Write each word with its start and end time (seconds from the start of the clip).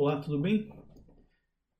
Olá, 0.00 0.18
tudo 0.18 0.38
bem? 0.38 0.66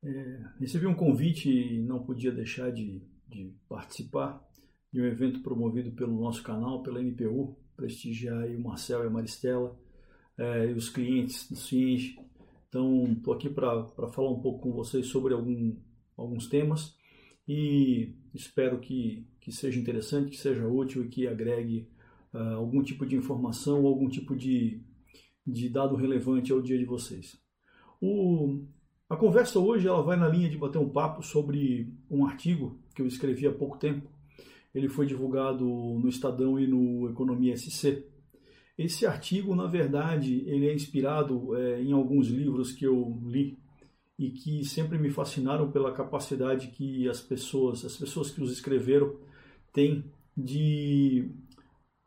É, 0.05 0.45
recebi 0.59 0.87
um 0.87 0.95
convite 0.95 1.49
e 1.49 1.81
não 1.81 2.05
podia 2.05 2.31
deixar 2.31 2.71
de, 2.71 3.03
de, 3.27 3.51
participar 3.67 4.47
de 4.93 5.01
um 5.01 5.07
evento 5.07 5.41
promovido 5.41 5.91
pelo 5.93 6.21
nosso 6.21 6.43
canal, 6.43 6.83
pela 6.83 7.01
MPU, 7.01 7.57
prestigiar 7.75 8.47
o 8.47 8.61
Marcel 8.61 9.05
e 9.05 9.07
a 9.07 9.11
Maristela 9.11 9.75
é, 10.37 10.67
e 10.67 10.75
os 10.75 10.91
clientes 10.91 11.49
do 11.49 11.57
Cienge. 11.57 12.19
Então, 12.69 13.11
estou 13.11 13.33
aqui 13.33 13.49
para 13.49 13.87
falar 14.13 14.31
um 14.31 14.43
pouco 14.43 14.65
com 14.65 14.73
vocês 14.73 15.07
sobre 15.07 15.33
algum, 15.33 15.75
alguns 16.15 16.47
temas 16.47 16.95
e 17.49 18.15
espero 18.35 18.81
que, 18.81 19.27
que 19.41 19.51
seja 19.51 19.81
interessante, 19.81 20.33
que 20.33 20.37
seja 20.37 20.69
útil 20.69 21.07
e 21.07 21.09
que 21.09 21.27
agregue 21.27 21.89
uh, 22.35 22.57
algum 22.57 22.83
tipo 22.83 23.07
de 23.07 23.17
informação 23.17 23.81
ou 23.81 23.89
algum 23.89 24.11
tipo 24.11 24.37
de, 24.37 24.85
de 25.47 25.71
dado 25.71 25.97
relevante 25.97 26.53
ao 26.53 26.61
dia 26.61 26.77
de 26.77 26.85
vocês. 26.85 27.41
O, 28.01 28.63
a 29.09 29.17
conversa 29.17 29.59
hoje 29.59 29.87
ela 29.87 30.03
vai 30.03 30.17
na 30.17 30.29
linha 30.29 30.49
de 30.49 30.57
bater 30.57 30.79
um 30.79 30.89
papo 30.89 31.23
sobre 31.23 31.93
um 32.11 32.25
artigo 32.25 32.79
que 32.95 33.03
eu 33.03 33.07
escrevi 33.07 33.47
há 33.47 33.53
pouco 33.53 33.79
tempo. 33.79 34.09
Ele 34.75 34.89
foi 34.89 35.07
divulgado 35.07 35.65
no 35.65 36.09
Estadão 36.09 36.59
e 36.59 36.67
no 36.67 37.11
Economia 37.11 37.57
SC. 37.57 38.05
Esse 38.79 39.05
artigo, 39.05 39.55
na 39.55 39.67
verdade, 39.67 40.43
ele 40.47 40.67
é 40.67 40.75
inspirado 40.75 41.55
é, 41.57 41.83
em 41.83 41.93
alguns 41.93 42.29
livros 42.29 42.73
que 42.73 42.87
eu 42.87 43.21
li 43.25 43.59
e 44.19 44.31
que 44.31 44.65
sempre 44.65 44.99
me 44.99 45.11
fascinaram 45.11 45.71
pela 45.71 45.93
capacidade 45.93 46.69
que 46.69 47.09
as 47.09 47.21
pessoas, 47.21 47.85
as 47.85 47.97
pessoas 47.97 48.31
que 48.31 48.43
os 48.43 48.53
escreveram, 48.53 49.17
têm 49.73 50.05
de 50.37 51.31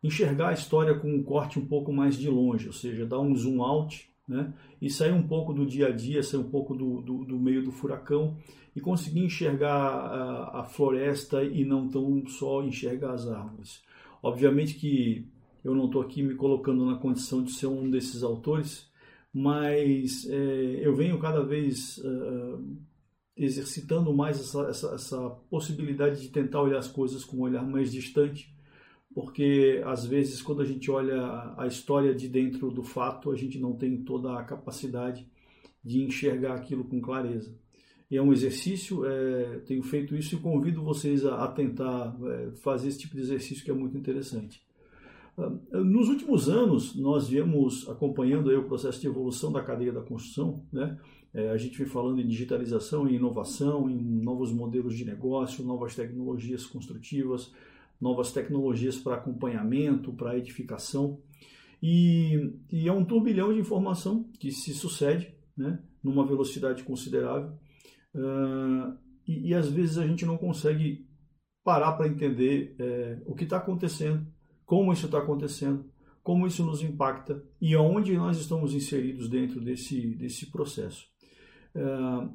enxergar 0.02 0.50
a 0.50 0.54
história 0.54 0.98
com 0.98 1.14
um 1.14 1.24
corte 1.24 1.60
um 1.60 1.66
pouco 1.66 1.92
mais 1.94 2.18
de 2.18 2.30
longe, 2.30 2.68
ou 2.68 2.74
seja, 2.74 3.06
dar 3.06 3.20
um 3.20 3.36
zoom 3.36 3.62
out 3.62 4.13
né? 4.28 4.54
e 4.82 4.90
sair 4.90 5.12
um 5.12 5.28
pouco 5.28 5.54
do 5.54 5.66
dia 5.66 5.88
a 5.88 5.92
dia, 5.92 6.24
sair 6.24 6.40
um 6.40 6.50
pouco 6.50 6.74
do, 6.74 7.02
do, 7.02 7.26
do 7.26 7.40
meio 7.40 7.64
do 7.64 7.72
furacão 7.72 8.38
e 8.76 8.82
conseguir 8.82 9.22
enxergar 9.22 9.76
a, 9.76 10.62
a, 10.62 10.64
floresta 10.64 11.44
e 11.44 11.64
não 11.64 11.88
tão 11.90 12.26
só 12.28 12.64
enxergar 12.64 13.14
as 13.14 13.28
árvores. 13.28 13.84
Obviamente 14.22 14.76
que 14.76 15.28
eu 15.64 15.76
não 15.76 15.86
estou 15.86 16.02
aqui 16.02 16.24
me 16.24 16.36
colocando 16.36 16.86
na 16.86 16.98
condição 16.98 17.44
de 17.44 17.52
ser 17.52 17.68
um 17.68 17.90
desses 17.90 18.24
autores, 18.24 18.90
mas 19.34 20.28
é, 20.30 20.80
eu 20.82 20.96
venho 20.96 21.20
cada 21.20 21.44
vez 21.44 21.98
uh, 22.00 22.78
exercitando 23.36 24.14
mais 24.14 24.40
essa, 24.40 24.68
essa, 24.68 24.96
essa 24.96 25.30
possibilidade 25.50 26.22
de 26.22 26.30
tentar 26.30 26.62
olhar 26.62 26.78
as 26.78 26.88
coisas 26.88 27.24
com 27.24 27.38
um 27.38 27.42
olhar 27.42 27.66
mais 27.66 27.92
distante 27.92 28.54
porque 29.14 29.82
às 29.86 30.06
vezes 30.06 30.42
quando 30.42 30.62
a 30.62 30.66
gente 30.66 30.90
olha 30.90 31.54
a 31.58 31.68
história 31.68 32.14
de 32.14 32.28
dentro 32.28 32.72
do 32.72 32.84
fato, 32.84 33.32
a 33.32 33.36
gente 33.36 33.60
não 33.60 33.74
tem 33.74 33.98
toda 33.98 34.38
a 34.38 34.44
capacidade 34.44 35.28
de 35.84 36.02
enxergar 36.02 36.56
aquilo 36.56 36.84
com 36.84 37.02
clareza. 37.02 37.56
E 38.10 38.18
é 38.18 38.22
um 38.22 38.32
exercício, 38.32 39.06
é, 39.06 39.60
tenho 39.66 39.82
feito 39.82 40.16
isso 40.16 40.36
e 40.36 40.40
convido 40.40 40.84
vocês 40.84 41.26
a, 41.26 41.44
a 41.44 41.48
tentar 41.48 42.16
é, 42.24 42.52
fazer 42.58 42.90
esse 42.90 43.00
tipo 43.00 43.16
de 43.16 43.22
exercício 43.22 43.64
que 43.64 43.72
é 43.72 43.74
muito 43.74 43.98
interessante. 43.98 44.62
Ah, 45.38 45.52
nos 45.80 46.10
últimos 46.10 46.48
anos, 46.48 46.96
nós 46.96 47.28
viemos 47.28 47.90
acompanhando 47.90 48.56
o 48.56 48.64
processo 48.64 49.02
de 49.02 49.08
evolução 49.08 49.52
da 49.52 49.64
cadeia 49.64 49.92
da 49.92 50.02
construção. 50.02 50.64
Né? 50.72 50.98
É, 51.34 51.50
a 51.50 51.58
gente 51.58 51.78
vem 51.78 51.88
falando 51.88 52.22
em 52.22 52.28
digitalização, 52.28 53.08
em 53.08 53.16
inovação, 53.16 53.90
em 53.90 53.96
novos 54.22 54.52
modelos 54.52 54.96
de 54.96 55.06
negócio, 55.06 55.66
novas 55.66 55.96
tecnologias 55.96 56.66
construtivas, 56.66 57.52
novas 58.04 58.34
tecnologias 58.34 58.98
para 58.98 59.16
acompanhamento, 59.16 60.12
para 60.12 60.38
edificação. 60.38 61.22
E, 61.82 62.54
e, 62.70 62.88
é 62.88 62.92
um 62.92 63.06
turbilhão 63.06 63.54
de 63.54 63.60
informação 63.60 64.30
que 64.40 64.52
se 64.52 64.74
sucede 64.74 65.34
né, 65.56 65.82
numa 66.04 66.26
velocidade 66.26 66.84
considerável. 66.84 67.58
Uh, 68.14 68.98
e, 69.26 69.50
e, 69.50 69.54
às 69.54 69.70
vezes 69.70 69.98
a 69.98 70.06
gente 70.06 70.26
não 70.26 70.38
consegue 70.38 71.08
parar 71.64 71.94
para 71.94 72.08
entender 72.08 72.76
é, 72.78 73.22
o 73.26 73.34
que 73.34 73.46
está 73.46 73.56
acontecendo, 73.56 74.28
como 74.66 74.92
isso 74.92 75.06
está 75.06 75.20
acontecendo, 75.20 75.90
como 76.22 76.46
isso 76.46 76.66
nos 76.66 76.84
impacta 76.84 77.42
e 77.62 77.74
aonde 77.74 78.18
nós 78.18 78.38
estamos 78.38 78.74
inseridos 78.74 79.30
dentro 79.30 79.62
desse, 79.62 80.14
desse 80.16 80.52
processo. 80.52 81.08
Uh, 81.74 82.30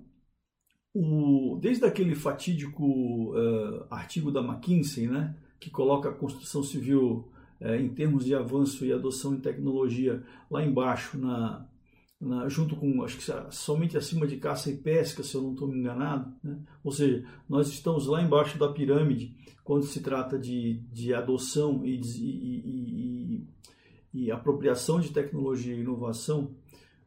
o, 0.94 1.58
desde 1.60 1.84
aquele 1.84 2.14
fatídico 2.14 3.34
uh, 3.34 3.86
artigo 3.90 4.32
da 4.32 4.40
McKinsey, 4.40 5.06
né, 5.06 5.36
que 5.58 5.70
coloca 5.70 6.08
a 6.08 6.14
construção 6.14 6.62
civil 6.62 7.28
é, 7.60 7.80
em 7.80 7.88
termos 7.88 8.24
de 8.24 8.34
avanço 8.34 8.84
e 8.84 8.92
adoção 8.92 9.34
em 9.34 9.40
tecnologia 9.40 10.22
lá 10.50 10.64
embaixo, 10.64 11.18
na, 11.18 11.66
na, 12.20 12.48
junto 12.48 12.76
com, 12.76 13.02
acho 13.02 13.16
que 13.18 13.54
somente 13.54 13.96
acima 13.96 14.26
de 14.26 14.36
caça 14.36 14.70
e 14.70 14.76
pesca, 14.76 15.22
se 15.22 15.34
eu 15.34 15.42
não 15.42 15.52
estou 15.52 15.68
me 15.68 15.78
enganado. 15.78 16.32
Né? 16.42 16.58
Ou 16.82 16.92
seja, 16.92 17.24
nós 17.48 17.68
estamos 17.68 18.06
lá 18.06 18.22
embaixo 18.22 18.58
da 18.58 18.72
pirâmide 18.72 19.36
quando 19.64 19.84
se 19.84 20.00
trata 20.00 20.38
de, 20.38 20.80
de 20.92 21.12
adoção 21.12 21.84
e, 21.84 21.98
de, 21.98 22.24
e, 22.24 22.62
e, 22.64 23.48
e, 24.14 24.30
apropriação 24.30 24.98
de 24.98 25.10
tecnologia 25.10 25.74
e 25.74 25.80
inovação. 25.80 26.54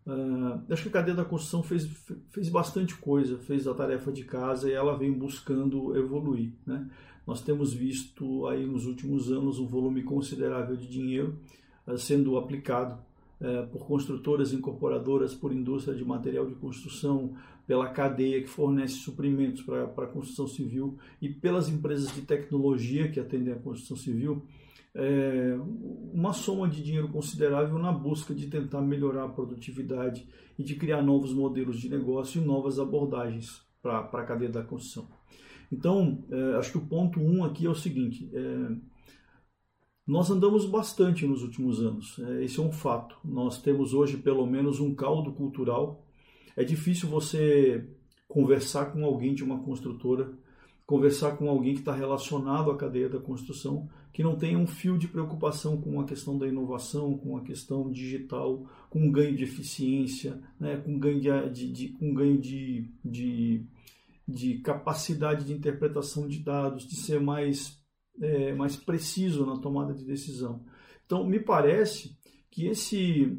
Uh, 0.06 0.62
acho 0.72 0.84
que 0.84 0.90
a 0.90 0.94
cadeia 0.94 1.16
da 1.16 1.26
construção 1.26 1.62
fez, 1.62 1.86
fez 2.30 2.50
bastante 2.50 2.96
coisa, 2.96 3.38
fez 3.38 3.68
a 3.68 3.74
tarefa 3.74 4.12
de 4.12 4.24
casa 4.24 4.70
e 4.70 4.74
ela 4.74 4.98
vem 4.98 5.12
buscando 5.12 5.96
evoluir. 5.96 6.54
Né? 6.66 6.90
Nós 7.32 7.40
temos 7.40 7.74
visto 7.74 8.46
aí 8.48 8.66
nos 8.66 8.86
últimos 8.86 9.32
anos 9.32 9.58
um 9.58 9.66
volume 9.66 10.04
considerável 10.04 10.76
de 10.76 10.86
dinheiro 10.86 11.40
uh, 11.88 11.98
sendo 11.98 12.38
aplicado 12.38 13.00
uh, 13.40 13.66
por 13.68 13.88
construtoras, 13.88 14.52
incorporadoras, 14.52 15.34
por 15.34 15.54
indústria 15.54 15.96
de 15.96 16.04
material 16.04 16.46
de 16.46 16.56
construção, 16.56 17.34
pela 17.66 17.88
cadeia 17.88 18.42
que 18.42 18.50
fornece 18.50 18.96
suprimentos 18.96 19.62
para 19.62 19.86
a 19.86 20.08
construção 20.08 20.46
civil 20.46 20.98
e 21.22 21.30
pelas 21.30 21.70
empresas 21.70 22.14
de 22.14 22.24
tecnologia 22.24 23.10
que 23.10 23.18
atendem 23.18 23.54
à 23.54 23.56
construção 23.56 23.96
civil, 23.96 24.44
é, 24.94 25.58
uma 26.12 26.34
soma 26.34 26.68
de 26.68 26.84
dinheiro 26.84 27.08
considerável 27.08 27.80
na 27.80 27.94
busca 27.94 28.36
de 28.36 28.48
tentar 28.48 28.82
melhorar 28.82 29.24
a 29.24 29.30
produtividade 29.30 30.28
e 30.60 30.64
de 30.64 30.76
criar 30.76 31.02
novos 31.02 31.34
modelos 31.34 31.80
de 31.80 31.88
negócio 31.88 32.42
e 32.42 32.46
novas 32.46 32.78
abordagens 32.78 33.62
para 33.82 34.00
a 34.00 34.26
cadeia 34.26 34.52
da 34.52 34.64
construção. 34.64 35.21
Então, 35.72 36.24
é, 36.30 36.58
acho 36.58 36.72
que 36.72 36.78
o 36.78 36.86
ponto 36.86 37.20
um 37.20 37.44
aqui 37.44 37.66
é 37.66 37.70
o 37.70 37.76
seguinte: 37.76 38.30
é, 38.34 38.76
nós 40.06 40.30
andamos 40.30 40.66
bastante 40.66 41.26
nos 41.26 41.44
últimos 41.44 41.80
anos, 41.80 42.20
é, 42.20 42.44
esse 42.44 42.60
é 42.60 42.62
um 42.62 42.72
fato. 42.72 43.16
Nós 43.24 43.62
temos 43.62 43.94
hoje 43.94 44.18
pelo 44.18 44.46
menos 44.46 44.80
um 44.80 44.94
caldo 44.94 45.32
cultural. 45.32 46.06
É 46.58 46.64
difícil 46.64 47.08
você 47.08 47.88
conversar 48.28 48.88
com 48.88 49.06
alguém 49.06 49.34
de 49.34 49.44
uma 49.44 49.60
construtora, 49.60 50.32
conversar 50.86 51.38
com 51.38 51.50
alguém 51.50 51.74
que 51.74 51.80
está 51.80 51.94
relacionado 51.94 52.70
à 52.70 52.76
cadeia 52.76 53.08
da 53.08 53.20
construção, 53.20 53.90
que 54.12 54.22
não 54.22 54.36
tenha 54.36 54.58
um 54.58 54.68
fio 54.68 54.98
de 54.98 55.08
preocupação 55.08 55.78
com 55.78 56.02
a 56.02 56.04
questão 56.04 56.38
da 56.38 56.46
inovação, 56.46 57.18
com 57.18 57.38
a 57.38 57.42
questão 57.42 57.90
digital, 57.90 58.66
com 58.90 59.10
ganho 59.10 59.36
de 59.36 59.44
eficiência, 59.44 60.42
né, 60.60 60.76
com 60.76 61.00
ganho 61.00 61.22
de, 61.22 61.50
de, 61.50 61.72
de 61.72 61.88
com 61.90 62.14
ganho 62.14 62.38
de, 62.38 62.90
de 63.04 63.64
de 64.28 64.60
capacidade 64.60 65.46
de 65.46 65.54
interpretação 65.54 66.28
de 66.28 66.40
dados, 66.40 66.88
de 66.88 66.96
ser 66.96 67.20
mais, 67.20 67.80
é, 68.20 68.54
mais 68.54 68.76
preciso 68.76 69.46
na 69.46 69.58
tomada 69.58 69.94
de 69.94 70.06
decisão. 70.06 70.66
Então, 71.06 71.26
me 71.26 71.40
parece 71.40 72.18
que 72.50 72.68
esse 72.68 73.38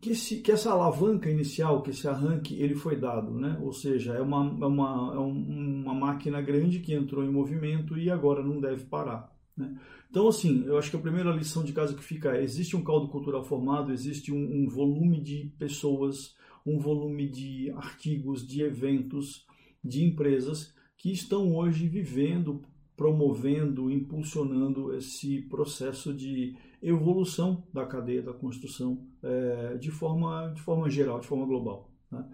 que, 0.00 0.10
esse, 0.10 0.40
que 0.40 0.52
essa 0.52 0.70
alavanca 0.70 1.30
inicial, 1.30 1.82
que 1.82 1.90
esse 1.90 2.06
arranque, 2.06 2.54
ele 2.60 2.74
foi 2.74 2.96
dado, 2.96 3.32
né? 3.32 3.58
Ou 3.62 3.72
seja, 3.72 4.14
é 4.14 4.20
uma, 4.20 4.38
é 4.60 4.66
uma, 4.66 5.14
é 5.14 5.18
uma 5.18 5.94
máquina 5.94 6.40
grande 6.40 6.80
que 6.80 6.94
entrou 6.94 7.24
em 7.24 7.30
movimento 7.30 7.96
e 7.98 8.10
agora 8.10 8.42
não 8.42 8.60
deve 8.60 8.84
parar. 8.84 9.34
Né? 9.56 9.76
Então, 10.10 10.28
assim, 10.28 10.64
eu 10.66 10.78
acho 10.78 10.90
que 10.90 10.96
a 10.96 11.00
primeira 11.00 11.32
lição 11.32 11.64
de 11.64 11.72
casa 11.72 11.94
que 11.94 12.04
fica 12.04 12.36
é: 12.36 12.42
existe 12.42 12.76
um 12.76 12.84
caldo 12.84 13.08
cultural 13.08 13.42
formado, 13.42 13.92
existe 13.92 14.32
um, 14.32 14.64
um 14.64 14.68
volume 14.68 15.20
de 15.20 15.52
pessoas 15.58 16.34
um 16.66 16.78
volume 16.78 17.28
de 17.28 17.70
artigos, 17.70 18.46
de 18.46 18.62
eventos, 18.62 19.46
de 19.82 20.04
empresas 20.04 20.74
que 20.98 21.12
estão 21.12 21.54
hoje 21.54 21.86
vivendo, 21.86 22.62
promovendo, 22.96 23.90
impulsionando 23.90 24.94
esse 24.94 25.42
processo 25.42 26.12
de 26.12 26.56
evolução 26.82 27.64
da 27.72 27.86
cadeia 27.86 28.22
da 28.22 28.32
construção 28.32 29.06
é, 29.22 29.76
de, 29.76 29.90
forma, 29.90 30.48
de 30.54 30.60
forma 30.60 30.90
geral, 30.90 31.20
de 31.20 31.26
forma 31.26 31.46
global. 31.46 31.90
Né? 32.10 32.24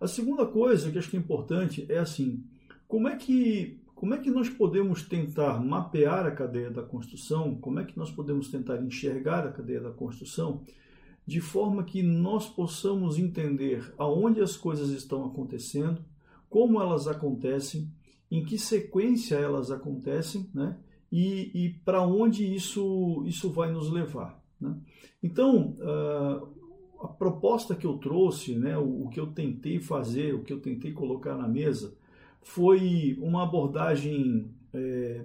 A 0.00 0.06
segunda 0.06 0.44
coisa 0.46 0.90
que 0.90 0.98
acho 0.98 1.10
que 1.10 1.16
é 1.16 1.20
importante 1.20 1.86
é 1.88 1.98
assim, 1.98 2.44
como 2.86 3.08
é 3.08 3.16
que 3.16 3.80
como 4.00 4.14
é 4.14 4.18
que 4.18 4.30
nós 4.30 4.48
podemos 4.48 5.02
tentar 5.02 5.62
mapear 5.62 6.24
a 6.24 6.30
cadeia 6.30 6.70
da 6.70 6.82
construção? 6.82 7.54
Como 7.56 7.80
é 7.80 7.84
que 7.84 7.98
nós 7.98 8.10
podemos 8.10 8.48
tentar 8.48 8.82
enxergar 8.82 9.46
a 9.46 9.52
cadeia 9.52 9.78
da 9.78 9.90
construção 9.90 10.64
de 11.26 11.40
forma 11.40 11.84
que 11.84 12.02
nós 12.02 12.48
possamos 12.48 13.18
entender 13.18 13.92
aonde 13.96 14.40
as 14.40 14.56
coisas 14.56 14.90
estão 14.90 15.24
acontecendo, 15.24 16.04
como 16.48 16.80
elas 16.80 17.06
acontecem, 17.06 17.88
em 18.30 18.44
que 18.44 18.58
sequência 18.58 19.36
elas 19.36 19.70
acontecem, 19.70 20.48
né? 20.54 20.76
E, 21.10 21.50
e 21.54 21.70
para 21.84 22.02
onde 22.06 22.44
isso, 22.44 23.24
isso 23.26 23.50
vai 23.50 23.72
nos 23.72 23.90
levar. 23.90 24.40
Né? 24.60 24.76
Então, 25.20 25.76
uh, 25.80 27.04
a 27.04 27.08
proposta 27.08 27.74
que 27.74 27.86
eu 27.86 27.94
trouxe, 27.98 28.54
né, 28.54 28.78
o, 28.78 29.06
o, 29.06 29.08
que 29.08 29.18
eu 29.18 29.26
tentei 29.28 29.80
fazer, 29.80 30.34
o 30.34 30.42
que 30.44 30.52
eu 30.52 30.60
tentei 30.60 30.92
colocar 30.92 31.36
na 31.36 31.48
mesa, 31.48 31.94
foi 32.42 33.18
uma 33.20 33.42
abordagem 33.42 34.50
é, 34.72 35.24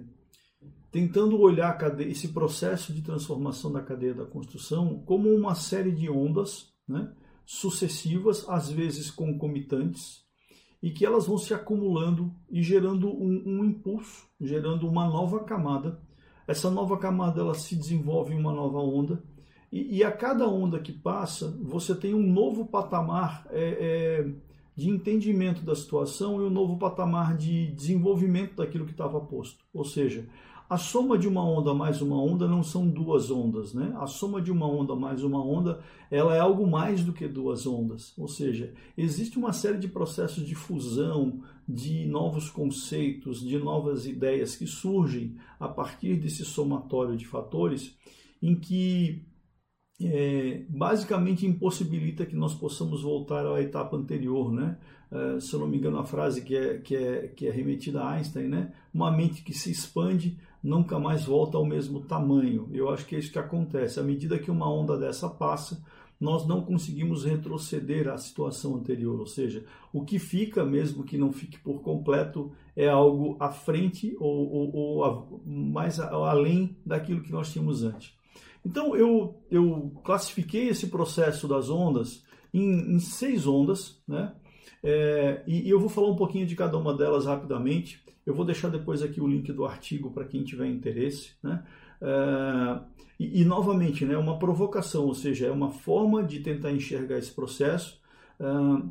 tentando 0.96 1.38
olhar 1.38 1.78
esse 2.00 2.28
processo 2.28 2.90
de 2.90 3.02
transformação 3.02 3.70
da 3.70 3.82
cadeia 3.82 4.14
da 4.14 4.24
construção 4.24 5.02
como 5.04 5.28
uma 5.28 5.54
série 5.54 5.92
de 5.92 6.08
ondas 6.08 6.72
né, 6.88 7.12
sucessivas, 7.44 8.48
às 8.48 8.70
vezes 8.70 9.10
concomitantes, 9.10 10.24
e 10.82 10.90
que 10.90 11.04
elas 11.04 11.26
vão 11.26 11.36
se 11.36 11.52
acumulando 11.52 12.34
e 12.50 12.62
gerando 12.62 13.10
um, 13.10 13.42
um 13.44 13.62
impulso, 13.66 14.26
gerando 14.40 14.88
uma 14.88 15.06
nova 15.06 15.40
camada. 15.40 16.00
Essa 16.48 16.70
nova 16.70 16.96
camada 16.96 17.42
ela 17.42 17.54
se 17.54 17.76
desenvolve 17.76 18.32
em 18.32 18.40
uma 18.40 18.54
nova 18.54 18.78
onda 18.78 19.22
e, 19.70 19.98
e, 19.98 20.02
a 20.02 20.10
cada 20.10 20.48
onda 20.48 20.78
que 20.78 20.92
passa, 20.92 21.54
você 21.60 21.94
tem 21.94 22.14
um 22.14 22.26
novo 22.26 22.64
patamar 22.64 23.46
é, 23.50 23.60
é, 23.60 24.32
de 24.74 24.88
entendimento 24.88 25.60
da 25.60 25.74
situação 25.74 26.40
e 26.40 26.46
um 26.46 26.50
novo 26.50 26.78
patamar 26.78 27.36
de 27.36 27.70
desenvolvimento 27.72 28.56
daquilo 28.56 28.86
que 28.86 28.92
estava 28.92 29.20
posto. 29.20 29.62
Ou 29.74 29.84
seja, 29.84 30.26
a 30.68 30.76
soma 30.76 31.16
de 31.16 31.28
uma 31.28 31.44
onda 31.44 31.72
mais 31.72 32.02
uma 32.02 32.20
onda 32.20 32.48
não 32.48 32.62
são 32.62 32.88
duas 32.88 33.30
ondas, 33.30 33.72
né? 33.72 33.94
A 33.98 34.06
soma 34.06 34.42
de 34.42 34.50
uma 34.50 34.66
onda 34.66 34.96
mais 34.96 35.22
uma 35.22 35.44
onda, 35.44 35.80
ela 36.10 36.34
é 36.34 36.40
algo 36.40 36.66
mais 36.66 37.04
do 37.04 37.12
que 37.12 37.28
duas 37.28 37.66
ondas. 37.66 38.12
Ou 38.18 38.26
seja, 38.26 38.72
existe 38.98 39.38
uma 39.38 39.52
série 39.52 39.78
de 39.78 39.86
processos 39.86 40.46
de 40.46 40.54
fusão, 40.54 41.40
de 41.68 42.04
novos 42.06 42.50
conceitos, 42.50 43.40
de 43.40 43.58
novas 43.58 44.06
ideias 44.06 44.56
que 44.56 44.66
surgem 44.66 45.36
a 45.58 45.68
partir 45.68 46.16
desse 46.16 46.44
somatório 46.44 47.16
de 47.16 47.26
fatores 47.26 47.96
em 48.42 48.54
que 48.54 49.22
é, 50.00 50.62
basicamente 50.68 51.46
impossibilita 51.46 52.26
que 52.26 52.36
nós 52.36 52.54
possamos 52.54 53.02
voltar 53.02 53.46
à 53.46 53.60
etapa 53.60 53.96
anterior, 53.96 54.52
né? 54.52 54.78
É, 55.10 55.40
se 55.40 55.54
eu 55.54 55.60
não 55.60 55.68
me 55.68 55.78
engano, 55.78 55.98
a 55.98 56.04
frase 56.04 56.42
que 56.42 56.56
é, 56.56 56.78
que, 56.78 56.94
é, 56.94 57.28
que 57.28 57.46
é 57.46 57.50
remetida 57.50 58.02
a 58.02 58.10
Einstein, 58.12 58.48
né? 58.48 58.72
Uma 58.92 59.10
mente 59.10 59.42
que 59.42 59.54
se 59.54 59.70
expande 59.70 60.36
nunca 60.62 60.98
mais 60.98 61.24
volta 61.24 61.56
ao 61.56 61.64
mesmo 61.64 62.00
tamanho. 62.00 62.68
Eu 62.72 62.90
acho 62.90 63.06
que 63.06 63.16
é 63.16 63.18
isso 63.18 63.32
que 63.32 63.38
acontece. 63.38 64.00
À 64.00 64.02
medida 64.02 64.38
que 64.38 64.50
uma 64.50 64.70
onda 64.70 64.98
dessa 64.98 65.28
passa, 65.28 65.82
nós 66.20 66.46
não 66.46 66.62
conseguimos 66.62 67.24
retroceder 67.24 68.08
à 68.08 68.16
situação 68.16 68.74
anterior, 68.74 69.20
ou 69.20 69.26
seja, 69.26 69.64
o 69.92 70.04
que 70.04 70.18
fica, 70.18 70.64
mesmo 70.64 71.04
que 71.04 71.18
não 71.18 71.32
fique 71.32 71.58
por 71.58 71.82
completo, 71.82 72.52
é 72.74 72.88
algo 72.88 73.36
à 73.38 73.50
frente 73.50 74.16
ou, 74.18 74.50
ou, 74.50 74.76
ou 74.76 75.42
mais 75.44 76.00
além 76.00 76.76
daquilo 76.84 77.22
que 77.22 77.32
nós 77.32 77.52
tínhamos 77.52 77.82
antes. 77.82 78.15
Então 78.66 78.96
eu, 78.96 79.40
eu 79.48 79.92
classifiquei 80.02 80.68
esse 80.68 80.88
processo 80.88 81.46
das 81.46 81.70
ondas 81.70 82.24
em, 82.52 82.96
em 82.96 82.98
seis 82.98 83.46
ondas, 83.46 84.02
né? 84.08 84.34
É, 84.82 85.44
e, 85.46 85.68
e, 85.68 85.70
eu 85.70 85.78
vou 85.78 85.88
falar 85.88 86.10
um 86.10 86.16
pouquinho 86.16 86.46
de 86.46 86.56
cada 86.56 86.76
uma 86.76 86.92
delas 86.92 87.26
rapidamente. 87.26 88.02
Eu 88.26 88.34
vou 88.34 88.44
deixar 88.44 88.68
depois 88.68 89.02
aqui 89.02 89.20
o 89.20 89.26
link 89.26 89.52
do 89.52 89.64
artigo 89.64 90.10
para 90.10 90.24
quem 90.24 90.42
tiver 90.42 90.66
interesse, 90.66 91.34
né? 91.40 91.64
É, 92.00 92.80
e, 93.20 93.42
e, 93.42 93.44
novamente, 93.44 94.04
né, 94.04 94.16
uma 94.16 94.38
provocação, 94.38 95.06
ou 95.06 95.14
seja, 95.14 95.46
é 95.46 95.50
uma 95.50 95.70
forma 95.70 96.24
de 96.24 96.40
tentar 96.40 96.72
enxergar 96.72 97.18
esse 97.18 97.30
processo, 97.30 98.00
é, 98.40 98.44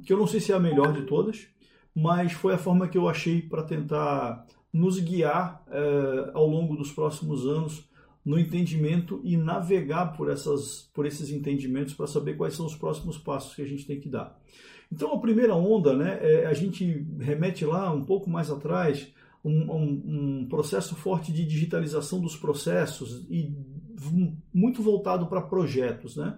que 0.05 0.13
eu 0.13 0.17
não 0.17 0.25
sei 0.25 0.39
se 0.39 0.53
é 0.53 0.55
a 0.55 0.59
melhor 0.59 0.93
de 0.93 1.01
todas, 1.01 1.47
mas 1.93 2.31
foi 2.31 2.53
a 2.53 2.57
forma 2.57 2.87
que 2.87 2.97
eu 2.97 3.09
achei 3.09 3.41
para 3.41 3.61
tentar 3.61 4.47
nos 4.71 4.99
guiar 4.99 5.63
é, 5.69 6.31
ao 6.33 6.47
longo 6.47 6.77
dos 6.77 6.91
próximos 6.93 7.45
anos 7.45 7.85
no 8.25 8.39
entendimento 8.39 9.21
e 9.23 9.37
navegar 9.37 10.17
por, 10.17 10.31
essas, 10.31 10.89
por 10.93 11.05
esses 11.05 11.29
entendimentos 11.29 11.93
para 11.93 12.07
saber 12.07 12.35
quais 12.35 12.55
são 12.55 12.65
os 12.65 12.75
próximos 12.75 13.17
passos 13.17 13.53
que 13.53 13.61
a 13.61 13.67
gente 13.67 13.85
tem 13.85 13.99
que 13.99 14.09
dar. 14.09 14.37
Então, 14.91 15.13
a 15.13 15.19
primeira 15.19 15.55
onda, 15.55 15.95
né, 15.95 16.17
é, 16.21 16.45
a 16.47 16.53
gente 16.53 17.05
remete 17.19 17.65
lá 17.65 17.93
um 17.93 18.03
pouco 18.03 18.29
mais 18.29 18.49
atrás, 18.49 19.07
um, 19.43 19.71
um, 19.71 20.39
um 20.41 20.47
processo 20.49 20.95
forte 20.95 21.31
de 21.31 21.45
digitalização 21.45 22.19
dos 22.19 22.35
processos 22.35 23.25
e 23.29 23.53
muito 24.53 24.81
voltado 24.81 25.27
para 25.27 25.41
projetos. 25.41 26.15
Né? 26.15 26.35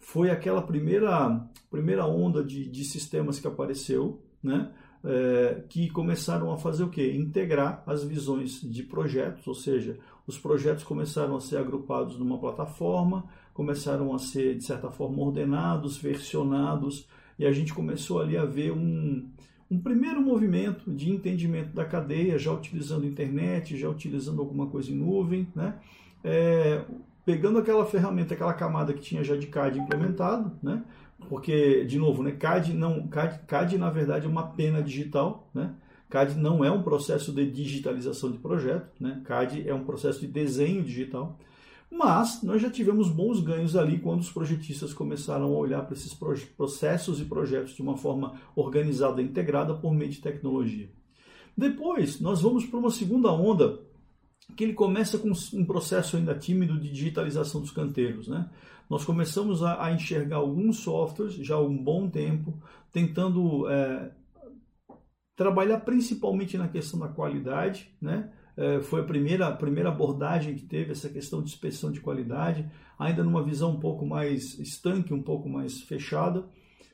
Foi 0.00 0.30
aquela 0.30 0.62
primeira, 0.62 1.46
primeira 1.70 2.06
onda 2.06 2.42
de, 2.42 2.68
de 2.68 2.84
sistemas 2.84 3.38
que 3.38 3.46
apareceu, 3.46 4.20
né? 4.42 4.72
É, 5.02 5.62
que 5.68 5.88
começaram 5.90 6.52
a 6.52 6.58
fazer 6.58 6.84
o 6.84 6.90
quê? 6.90 7.12
Integrar 7.12 7.82
as 7.86 8.02
visões 8.02 8.60
de 8.60 8.82
projetos, 8.82 9.46
ou 9.46 9.54
seja, 9.54 9.98
os 10.26 10.36
projetos 10.38 10.84
começaram 10.84 11.36
a 11.36 11.40
ser 11.40 11.56
agrupados 11.56 12.18
numa 12.18 12.38
plataforma, 12.38 13.24
começaram 13.54 14.14
a 14.14 14.18
ser, 14.18 14.56
de 14.56 14.64
certa 14.64 14.90
forma, 14.90 15.22
ordenados, 15.22 15.96
versionados, 15.96 17.06
e 17.38 17.46
a 17.46 17.52
gente 17.52 17.72
começou 17.72 18.20
ali 18.20 18.36
a 18.36 18.44
ver 18.44 18.72
um, 18.72 19.26
um 19.70 19.78
primeiro 19.78 20.20
movimento 20.20 20.90
de 20.92 21.10
entendimento 21.10 21.72
da 21.72 21.84
cadeia, 21.84 22.38
já 22.38 22.52
utilizando 22.52 23.06
internet, 23.06 23.76
já 23.76 23.88
utilizando 23.88 24.40
alguma 24.40 24.66
coisa 24.66 24.90
em 24.90 24.96
nuvem, 24.96 25.48
né? 25.54 25.78
É, 26.22 26.84
pegando 27.24 27.58
aquela 27.58 27.84
ferramenta, 27.84 28.34
aquela 28.34 28.54
camada 28.54 28.92
que 28.92 29.00
tinha 29.00 29.22
já 29.22 29.36
de 29.36 29.46
CAD 29.46 29.78
implementado, 29.78 30.52
né? 30.62 30.82
Porque, 31.28 31.84
de 31.84 31.98
novo, 31.98 32.22
né? 32.22 32.32
CAD, 32.32 32.72
não, 32.72 33.06
CAD, 33.08 33.40
CAD 33.46 33.78
na 33.78 33.90
verdade 33.90 34.26
é 34.26 34.28
uma 34.28 34.48
pena 34.48 34.82
digital, 34.82 35.48
né? 35.54 35.74
CAD 36.08 36.36
não 36.36 36.64
é 36.64 36.70
um 36.70 36.82
processo 36.82 37.32
de 37.32 37.48
digitalização 37.50 38.32
de 38.32 38.38
projeto, 38.38 38.90
né? 38.98 39.20
CAD 39.24 39.68
é 39.68 39.74
um 39.74 39.84
processo 39.84 40.20
de 40.20 40.26
desenho 40.26 40.82
digital. 40.82 41.38
Mas 41.90 42.42
nós 42.42 42.62
já 42.62 42.70
tivemos 42.70 43.08
bons 43.08 43.40
ganhos 43.40 43.76
ali 43.76 43.98
quando 43.98 44.20
os 44.20 44.30
projetistas 44.30 44.94
começaram 44.94 45.46
a 45.46 45.58
olhar 45.58 45.82
para 45.82 45.94
esses 45.94 46.14
processos 46.56 47.20
e 47.20 47.24
projetos 47.24 47.74
de 47.74 47.82
uma 47.82 47.96
forma 47.96 48.34
organizada 48.54 49.20
e 49.20 49.24
integrada 49.24 49.74
por 49.74 49.92
meio 49.92 50.10
de 50.10 50.20
tecnologia. 50.20 50.88
Depois, 51.56 52.20
nós 52.20 52.40
vamos 52.40 52.64
para 52.64 52.78
uma 52.78 52.90
segunda 52.90 53.32
onda, 53.32 53.80
que 54.56 54.64
ele 54.64 54.72
começa 54.72 55.18
com 55.18 55.32
um 55.54 55.64
processo 55.64 56.16
ainda 56.16 56.34
tímido 56.34 56.78
de 56.78 56.90
digitalização 56.90 57.60
dos 57.60 57.70
canteiros. 57.70 58.28
Né? 58.28 58.48
Nós 58.88 59.04
começamos 59.04 59.62
a, 59.62 59.84
a 59.84 59.92
enxergar 59.92 60.36
alguns 60.36 60.78
softwares 60.78 61.34
já 61.34 61.54
há 61.54 61.60
um 61.60 61.76
bom 61.76 62.08
tempo, 62.08 62.60
tentando 62.92 63.68
é, 63.68 64.10
trabalhar 65.36 65.80
principalmente 65.80 66.58
na 66.58 66.68
questão 66.68 67.00
da 67.00 67.08
qualidade, 67.08 67.90
né? 68.00 68.30
É, 68.56 68.80
foi 68.80 69.00
a 69.00 69.04
primeira, 69.04 69.46
a 69.46 69.52
primeira 69.52 69.88
abordagem 69.88 70.54
que 70.54 70.66
teve 70.66 70.92
essa 70.92 71.08
questão 71.08 71.40
de 71.40 71.48
inspeção 71.48 71.90
de 71.90 71.98
qualidade, 71.98 72.70
ainda 72.98 73.24
numa 73.24 73.42
visão 73.42 73.70
um 73.70 73.80
pouco 73.80 74.04
mais 74.04 74.58
estanque, 74.58 75.14
um 75.14 75.22
pouco 75.22 75.48
mais 75.48 75.80
fechada, 75.80 76.44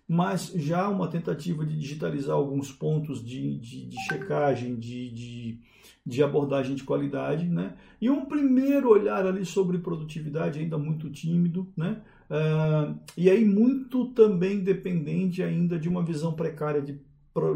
mas 0.08 0.52
já 0.54 0.88
uma 0.88 1.08
tentativa 1.08 1.64
de 1.64 1.76
digitalizar 1.76 2.36
alguns 2.36 2.70
pontos 2.70 3.24
de, 3.24 3.58
de, 3.58 3.86
de 3.86 3.96
checagem, 4.04 4.76
de, 4.76 5.10
de, 5.10 5.60
de, 6.04 6.22
abordagem 6.22 6.76
de 6.76 6.84
qualidade, 6.84 7.46
né? 7.48 7.74
E 8.00 8.08
um 8.08 8.24
primeiro 8.24 8.88
olhar 8.88 9.26
ali 9.26 9.44
sobre 9.44 9.78
produtividade 9.78 10.60
ainda 10.60 10.78
muito 10.78 11.10
tímido, 11.10 11.68
né? 11.76 12.00
Uh, 12.30 12.98
e 13.16 13.28
aí 13.28 13.44
muito 13.44 14.06
também 14.06 14.60
dependente 14.60 15.42
ainda 15.42 15.78
de 15.78 15.88
uma 15.88 16.04
visão 16.04 16.32
precária 16.32 16.80
de, 16.80 16.92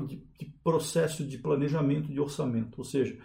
de, 0.09 0.23
de 0.39 0.53
processo 0.63 1.25
de 1.25 1.39
planejamento 1.39 2.13
de 2.13 2.21
orçamento, 2.21 2.79
ou 2.79 2.85
seja, 2.85 3.17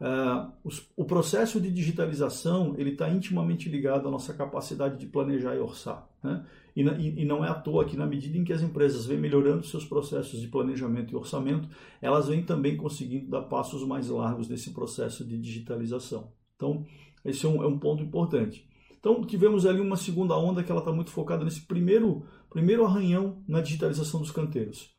Uh, 0.00 0.52
os, 0.64 0.90
o 0.96 1.04
processo 1.04 1.60
de 1.60 1.70
digitalização 1.70 2.74
ele 2.76 2.90
está 2.90 3.08
intimamente 3.08 3.68
ligado 3.68 4.08
à 4.08 4.10
nossa 4.10 4.34
capacidade 4.34 4.98
de 4.98 5.06
planejar 5.06 5.54
e 5.54 5.58
orçar. 5.58 6.08
Né? 6.22 6.44
E, 6.74 6.82
e, 6.82 7.22
e, 7.22 7.24
não 7.24 7.44
é 7.44 7.48
à 7.48 7.54
toa 7.54 7.84
que, 7.84 7.96
na 7.96 8.06
medida 8.06 8.36
em 8.36 8.44
que 8.44 8.52
as 8.52 8.60
empresas 8.60 9.06
vêm 9.06 9.18
melhorando 9.18 9.64
seus 9.64 9.84
processos 9.84 10.40
de 10.40 10.48
planejamento 10.48 11.12
e 11.12 11.16
orçamento, 11.16 11.68
elas 12.02 12.28
vêm 12.28 12.42
também 12.42 12.76
conseguindo 12.76 13.30
dar 13.30 13.42
passos 13.42 13.86
mais 13.86 14.08
largos 14.08 14.48
nesse 14.48 14.72
processo 14.72 15.24
de 15.24 15.38
digitalização. 15.38 16.32
Então, 16.56 16.84
esse 17.24 17.46
é 17.46 17.48
um, 17.48 17.62
é 17.62 17.66
um 17.66 17.78
ponto 17.78 18.02
importante. 18.02 18.68
Então, 18.98 19.22
tivemos 19.24 19.66
ali 19.66 19.80
uma 19.80 19.96
segunda 19.96 20.36
onda 20.36 20.64
que 20.64 20.70
ela 20.70 20.80
está 20.80 20.90
muito 20.90 21.10
focada 21.10 21.44
nesse 21.44 21.60
primeiro, 21.60 22.24
primeiro 22.50 22.84
arranhão 22.84 23.42
na 23.46 23.60
digitalização 23.60 24.20
dos 24.20 24.30
canteiros. 24.30 24.93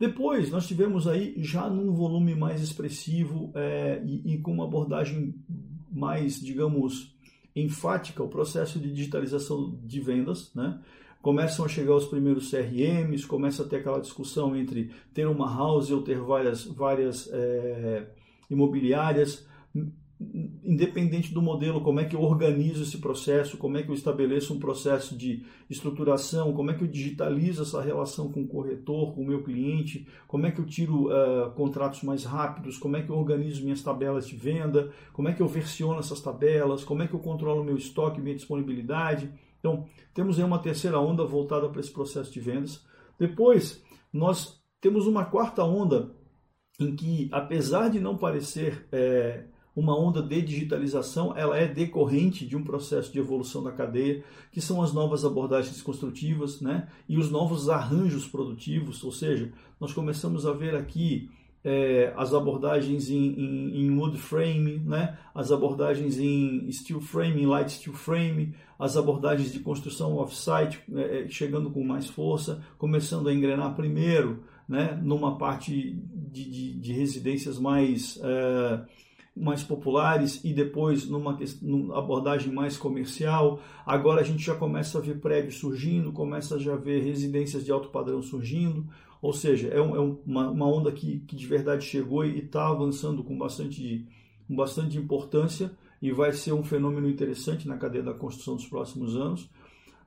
Depois, 0.00 0.50
nós 0.50 0.66
tivemos 0.66 1.06
aí, 1.06 1.34
já 1.36 1.68
num 1.68 1.92
volume 1.92 2.34
mais 2.34 2.62
expressivo 2.62 3.52
é, 3.54 4.02
e, 4.02 4.32
e 4.32 4.38
com 4.38 4.50
uma 4.50 4.64
abordagem 4.64 5.34
mais, 5.92 6.40
digamos, 6.40 7.14
enfática, 7.54 8.22
o 8.22 8.28
processo 8.28 8.78
de 8.78 8.90
digitalização 8.90 9.78
de 9.84 10.00
vendas, 10.00 10.54
né? 10.54 10.80
Começam 11.20 11.66
a 11.66 11.68
chegar 11.68 11.94
os 11.94 12.06
primeiros 12.06 12.50
CRMs, 12.50 13.26
começa 13.26 13.62
a 13.62 13.66
ter 13.66 13.76
aquela 13.76 14.00
discussão 14.00 14.56
entre 14.56 14.90
ter 15.12 15.26
uma 15.26 15.54
house 15.54 15.90
ou 15.90 16.00
ter 16.00 16.18
várias, 16.18 16.64
várias 16.64 17.28
é, 17.30 18.08
imobiliárias 18.48 19.46
independente 20.62 21.32
do 21.32 21.40
modelo, 21.40 21.80
como 21.80 21.98
é 21.98 22.04
que 22.04 22.14
eu 22.14 22.20
organizo 22.20 22.82
esse 22.82 22.98
processo, 22.98 23.56
como 23.56 23.78
é 23.78 23.82
que 23.82 23.88
eu 23.88 23.94
estabeleço 23.94 24.52
um 24.52 24.58
processo 24.58 25.16
de 25.16 25.46
estruturação, 25.68 26.52
como 26.52 26.70
é 26.70 26.74
que 26.74 26.84
eu 26.84 26.88
digitalizo 26.88 27.62
essa 27.62 27.80
relação 27.80 28.30
com 28.30 28.42
o 28.42 28.46
corretor, 28.46 29.14
com 29.14 29.22
o 29.22 29.26
meu 29.26 29.42
cliente, 29.42 30.06
como 30.28 30.46
é 30.46 30.50
que 30.50 30.60
eu 30.60 30.66
tiro 30.66 31.06
uh, 31.06 31.50
contratos 31.52 32.02
mais 32.02 32.24
rápidos, 32.24 32.76
como 32.76 32.98
é 32.98 33.02
que 33.02 33.08
eu 33.08 33.16
organizo 33.16 33.62
minhas 33.64 33.82
tabelas 33.82 34.28
de 34.28 34.36
venda, 34.36 34.92
como 35.14 35.28
é 35.28 35.32
que 35.32 35.40
eu 35.40 35.48
versiono 35.48 36.00
essas 36.00 36.20
tabelas, 36.20 36.84
como 36.84 37.02
é 37.02 37.08
que 37.08 37.14
eu 37.14 37.20
controlo 37.20 37.64
meu 37.64 37.76
estoque, 37.76 38.20
minha 38.20 38.36
disponibilidade. 38.36 39.32
Então, 39.58 39.86
temos 40.12 40.38
aí 40.38 40.44
uma 40.44 40.58
terceira 40.58 41.00
onda 41.00 41.24
voltada 41.24 41.66
para 41.70 41.80
esse 41.80 41.90
processo 41.90 42.30
de 42.30 42.40
vendas. 42.40 42.84
Depois, 43.18 43.82
nós 44.12 44.60
temos 44.82 45.06
uma 45.06 45.24
quarta 45.24 45.64
onda 45.64 46.14
em 46.78 46.94
que, 46.94 47.28
apesar 47.32 47.88
de 47.88 48.00
não 48.00 48.16
parecer 48.16 48.86
é, 48.92 49.44
uma 49.74 49.98
onda 49.98 50.22
de 50.22 50.42
digitalização, 50.42 51.36
ela 51.36 51.56
é 51.56 51.66
decorrente 51.66 52.46
de 52.46 52.56
um 52.56 52.64
processo 52.64 53.12
de 53.12 53.18
evolução 53.18 53.62
da 53.62 53.72
cadeia, 53.72 54.22
que 54.52 54.60
são 54.60 54.82
as 54.82 54.92
novas 54.92 55.24
abordagens 55.24 55.80
construtivas 55.80 56.60
né, 56.60 56.88
e 57.08 57.16
os 57.16 57.30
novos 57.30 57.68
arranjos 57.68 58.26
produtivos, 58.26 59.02
ou 59.04 59.12
seja, 59.12 59.52
nós 59.80 59.92
começamos 59.92 60.46
a 60.46 60.52
ver 60.52 60.74
aqui 60.74 61.30
é, 61.62 62.12
as 62.16 62.32
abordagens 62.32 63.10
em, 63.10 63.16
em, 63.16 63.84
em, 63.84 63.98
wood 63.98 64.16
frame, 64.16 64.78
né? 64.78 65.18
as 65.34 65.52
abordagens 65.52 66.18
em 66.18 66.70
steel 66.72 67.00
frame, 67.00 67.42
em 67.42 67.46
light 67.46 67.70
steel 67.72 67.94
frame, 67.94 68.54
as 68.78 68.96
abordagens 68.96 69.52
de 69.52 69.60
construção 69.60 70.16
off-site 70.16 70.80
é, 70.94 71.24
é, 71.24 71.28
chegando 71.28 71.70
com 71.70 71.84
mais 71.84 72.06
força, 72.06 72.62
começando 72.78 73.28
a 73.28 73.34
engrenar 73.34 73.74
primeiro 73.76 74.42
né? 74.66 74.98
numa 75.02 75.36
parte 75.36 75.98
de, 76.30 76.44
de, 76.50 76.72
de 76.78 76.92
residências 76.92 77.58
mais, 77.58 78.18
é, 78.22 78.80
mais 79.36 79.62
populares 79.62 80.44
e 80.44 80.52
depois 80.52 81.08
numa, 81.08 81.38
numa 81.62 81.98
abordagem 81.98 82.52
mais 82.52 82.76
comercial. 82.76 83.60
Agora 83.86 84.20
a 84.20 84.24
gente 84.24 84.44
já 84.44 84.54
começa 84.54 84.98
a 84.98 85.00
ver 85.00 85.20
prédios 85.20 85.56
surgindo, 85.56 86.12
começa 86.12 86.56
a 86.56 86.76
ver 86.76 87.02
residências 87.02 87.64
de 87.64 87.72
alto 87.72 87.88
padrão 87.88 88.22
surgindo. 88.22 88.86
Ou 89.22 89.32
seja, 89.32 89.68
é, 89.68 89.80
um, 89.80 89.96
é 89.96 90.00
uma, 90.00 90.50
uma, 90.50 90.66
onda 90.66 90.90
que, 90.90 91.20
que 91.20 91.36
de 91.36 91.46
verdade 91.46 91.84
chegou 91.84 92.24
e 92.24 92.38
está 92.38 92.68
avançando 92.68 93.22
com 93.22 93.36
bastante, 93.36 94.06
com 94.48 94.56
bastante 94.56 94.96
importância 94.98 95.70
e 96.00 96.10
vai 96.10 96.32
ser 96.32 96.52
um 96.52 96.64
fenômeno 96.64 97.08
interessante 97.08 97.68
na 97.68 97.76
cadeia 97.76 98.02
da 98.02 98.14
construção 98.14 98.56
dos 98.56 98.66
próximos 98.66 99.16
anos. 99.16 99.50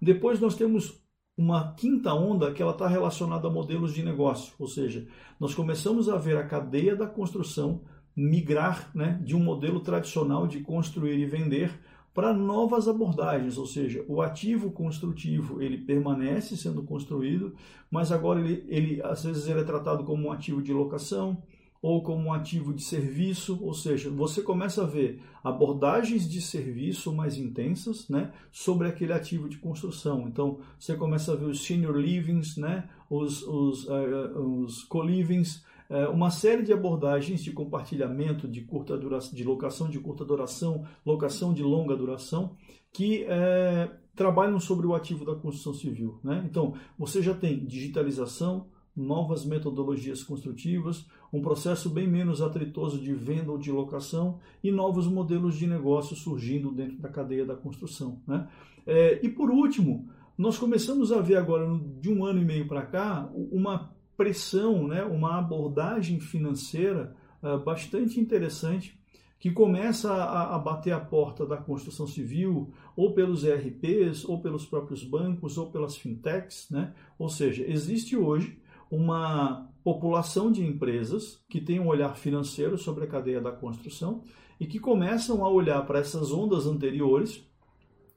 Depois 0.01 0.39
nós 0.39 0.56
temos 0.56 1.01
uma 1.38 1.74
quinta 1.74 2.13
onda 2.13 2.51
que 2.51 2.62
ela 2.62 2.72
está 2.72 2.88
relacionada 2.88 3.48
a 3.48 3.51
modelos 3.51 3.94
de 3.94 4.03
negócio, 4.03 4.53
ou 4.60 4.68
seja, 4.68 5.08
nós 5.39 5.56
começamos 5.56 6.10
a 6.10 6.18
ver 6.18 6.38
a 6.38 6.46
cadeia 6.46 6.96
da 6.96 7.08
construção 7.08 7.82
migrar 8.15 8.91
né, 8.93 9.20
de 9.24 9.36
um 9.36 9.39
modelo 9.39 9.79
tradicional 9.79 10.48
de 10.48 10.60
construir 10.60 11.20
e 11.20 11.25
vender 11.25 11.72
para 12.13 12.32
novas 12.32 12.88
abordagens, 12.88 13.58
ou 13.58 13.65
seja, 13.65 14.05
o 14.08 14.22
ativo 14.22 14.72
construtivo 14.72 15.60
ele 15.62 15.79
permanece 15.79 16.55
sendo 16.55 16.84
construído, 16.84 17.55
mas 17.89 18.12
agora 18.12 18.39
ele, 18.39 18.63
ele 18.67 19.01
às 19.01 19.24
vezes 19.24 19.48
ele 19.48 19.62
é 19.62 19.63
tratado 19.63 20.03
como 20.03 20.27
um 20.27 20.32
ativo 20.32 20.62
de 20.62 20.72
locação 20.72 21.41
ou 21.82 22.01
como 22.01 22.27
um 22.27 22.34
ativo 22.34 22.74
de 22.74 22.82
serviço, 22.82 23.60
ou 23.62 23.74
seja, 23.74 24.10
você 24.10 24.41
começa 24.41 24.84
a 24.84 24.86
ver 24.86 25.22
abordagens 25.43 26.29
de 26.29 26.39
serviço 26.39 27.12
mais 27.12 27.38
intensas, 27.38 28.08
né, 28.08 28.32
sobre 28.53 28.88
aquele 28.88 29.12
ativo 29.12 29.50
de 29.50 29.58
construção. 29.58 30.25
Então 30.29 30.60
você 30.79 30.96
começa 30.96 31.34
a 31.34 31.36
ver 31.36 31.48
os 31.48 31.65
senior 31.65 31.98
livings, 31.98 32.58
né, 32.58 32.88
os, 33.10 33.43
os, 33.43 33.86
uh, 33.89 34.39
os 34.39 34.84
co-livings, 34.86 35.65
uma 36.08 36.30
série 36.30 36.64
de 36.64 36.74
abordagens 36.74 37.44
de 37.44 37.52
compartilhamento 37.52 38.48
de 38.48 38.62
curta 38.62 38.98
duração, 38.98 39.36
de 39.36 39.44
locação 39.44 39.90
de 39.90 40.00
curta 40.00 40.26
duração, 40.26 40.86
locação 41.06 41.54
de 41.54 41.62
longa 41.64 41.96
duração, 41.96 42.56
que 42.92 43.24
é, 43.28 43.90
trabalham 44.16 44.60
sobre 44.60 44.86
o 44.86 44.96
ativo 44.96 45.26
da 45.26 45.36
construção 45.36 45.74
civil. 45.74 46.20
Né? 46.24 46.44
Então, 46.50 46.74
você 46.98 47.22
já 47.22 47.34
tem 47.34 47.66
digitalização, 47.66 48.68
novas 48.96 49.44
metodologias 49.44 50.24
construtivas, 50.24 51.08
um 51.32 51.42
processo 51.42 51.90
bem 51.90 52.08
menos 52.08 52.42
atritoso 52.42 53.00
de 53.00 53.12
venda 53.14 53.52
ou 53.52 53.58
de 53.58 53.72
locação 53.72 54.40
e 54.64 54.72
novos 54.72 55.08
modelos 55.08 55.56
de 55.56 55.66
negócio 55.66 56.16
surgindo 56.16 56.72
dentro 56.72 56.98
da 56.98 57.10
cadeia 57.10 57.44
da 57.44 57.56
construção. 57.56 58.22
Né? 58.28 58.48
É, 58.86 59.20
e 59.26 59.30
por 59.30 59.50
último, 59.50 60.08
nós 60.38 60.58
começamos 60.58 61.12
a 61.12 61.22
ver 61.22 61.38
agora, 61.38 61.68
de 62.00 62.10
um 62.12 62.24
ano 62.24 62.42
e 62.42 62.46
meio 62.46 62.68
para 62.68 62.86
cá, 62.86 63.30
uma 63.52 63.93
pressão, 64.15 64.88
né, 64.88 65.03
uma 65.03 65.38
abordagem 65.38 66.20
financeira 66.20 67.15
uh, 67.41 67.58
bastante 67.60 68.20
interessante 68.20 69.00
que 69.43 69.51
começa 69.51 70.10
a, 70.10 70.55
a, 70.55 70.58
bater 70.58 70.93
a 70.93 71.00
porta 71.01 71.46
da 71.46 71.58
construção 71.58 72.08
civil, 72.08 72.72
ou 72.96 73.13
pelos 73.13 73.43
ERPs, 73.43 74.24
ou 74.24 74.41
pelos 74.41 74.65
próprios 74.65 75.03
bancos, 75.03 75.58
ou 75.58 75.70
pelas 75.70 75.98
fintechs, 75.98 76.70
né? 76.72 76.93
Ou 77.20 77.27
seja, 77.27 77.70
existe 77.70 78.15
hoje 78.15 78.58
uma 78.89 79.70
população 79.84 80.50
de 80.50 80.65
empresas 80.65 81.43
que 81.50 81.60
tem 81.60 81.77
um 81.77 81.88
olhar 81.88 82.15
financeiro 82.15 82.77
sobre 82.77 83.03
a 83.03 83.08
cadeia 83.08 83.41
da 83.41 83.51
construção 83.51 84.24
e 84.58 84.65
que 84.65 84.79
começam 84.79 85.43
a 85.43 85.50
olhar 85.50 85.86
para 85.86 86.00
essas 86.00 86.32
ondas 86.32 86.65
anteriores 86.65 87.46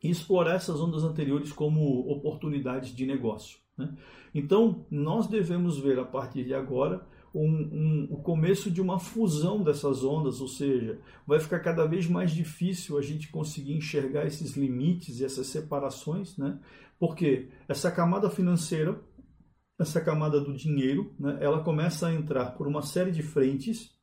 e 0.00 0.08
explorar 0.08 0.54
essas 0.54 0.80
ondas 0.80 1.02
anteriores 1.02 1.50
como 1.50 2.08
oportunidades 2.08 2.94
de 2.94 3.04
negócio. 3.04 3.65
Né? 3.76 3.94
Então, 4.34 4.86
nós 4.90 5.26
devemos 5.26 5.78
ver 5.78 5.98
a 5.98 6.04
partir 6.04 6.44
de 6.44 6.54
agora 6.54 7.06
um, 7.34 7.44
um, 7.44 8.08
o 8.10 8.16
começo 8.22 8.70
de 8.70 8.80
uma 8.80 8.98
fusão 8.98 9.62
dessas 9.62 10.02
ondas, 10.02 10.40
ou 10.40 10.48
seja, 10.48 10.98
vai 11.26 11.38
ficar 11.38 11.60
cada 11.60 11.86
vez 11.86 12.06
mais 12.06 12.30
difícil 12.30 12.96
a 12.96 13.02
gente 13.02 13.28
conseguir 13.28 13.74
enxergar 13.74 14.26
esses 14.26 14.56
limites 14.56 15.20
e 15.20 15.24
essas 15.24 15.46
separações, 15.48 16.36
né? 16.38 16.58
porque 16.98 17.48
essa 17.68 17.90
camada 17.90 18.30
financeira, 18.30 18.98
essa 19.78 20.00
camada 20.00 20.40
do 20.40 20.54
dinheiro, 20.54 21.14
né, 21.18 21.36
ela 21.40 21.62
começa 21.62 22.06
a 22.06 22.14
entrar 22.14 22.52
por 22.56 22.66
uma 22.66 22.80
série 22.80 23.10
de 23.10 23.22
frentes 23.22 23.95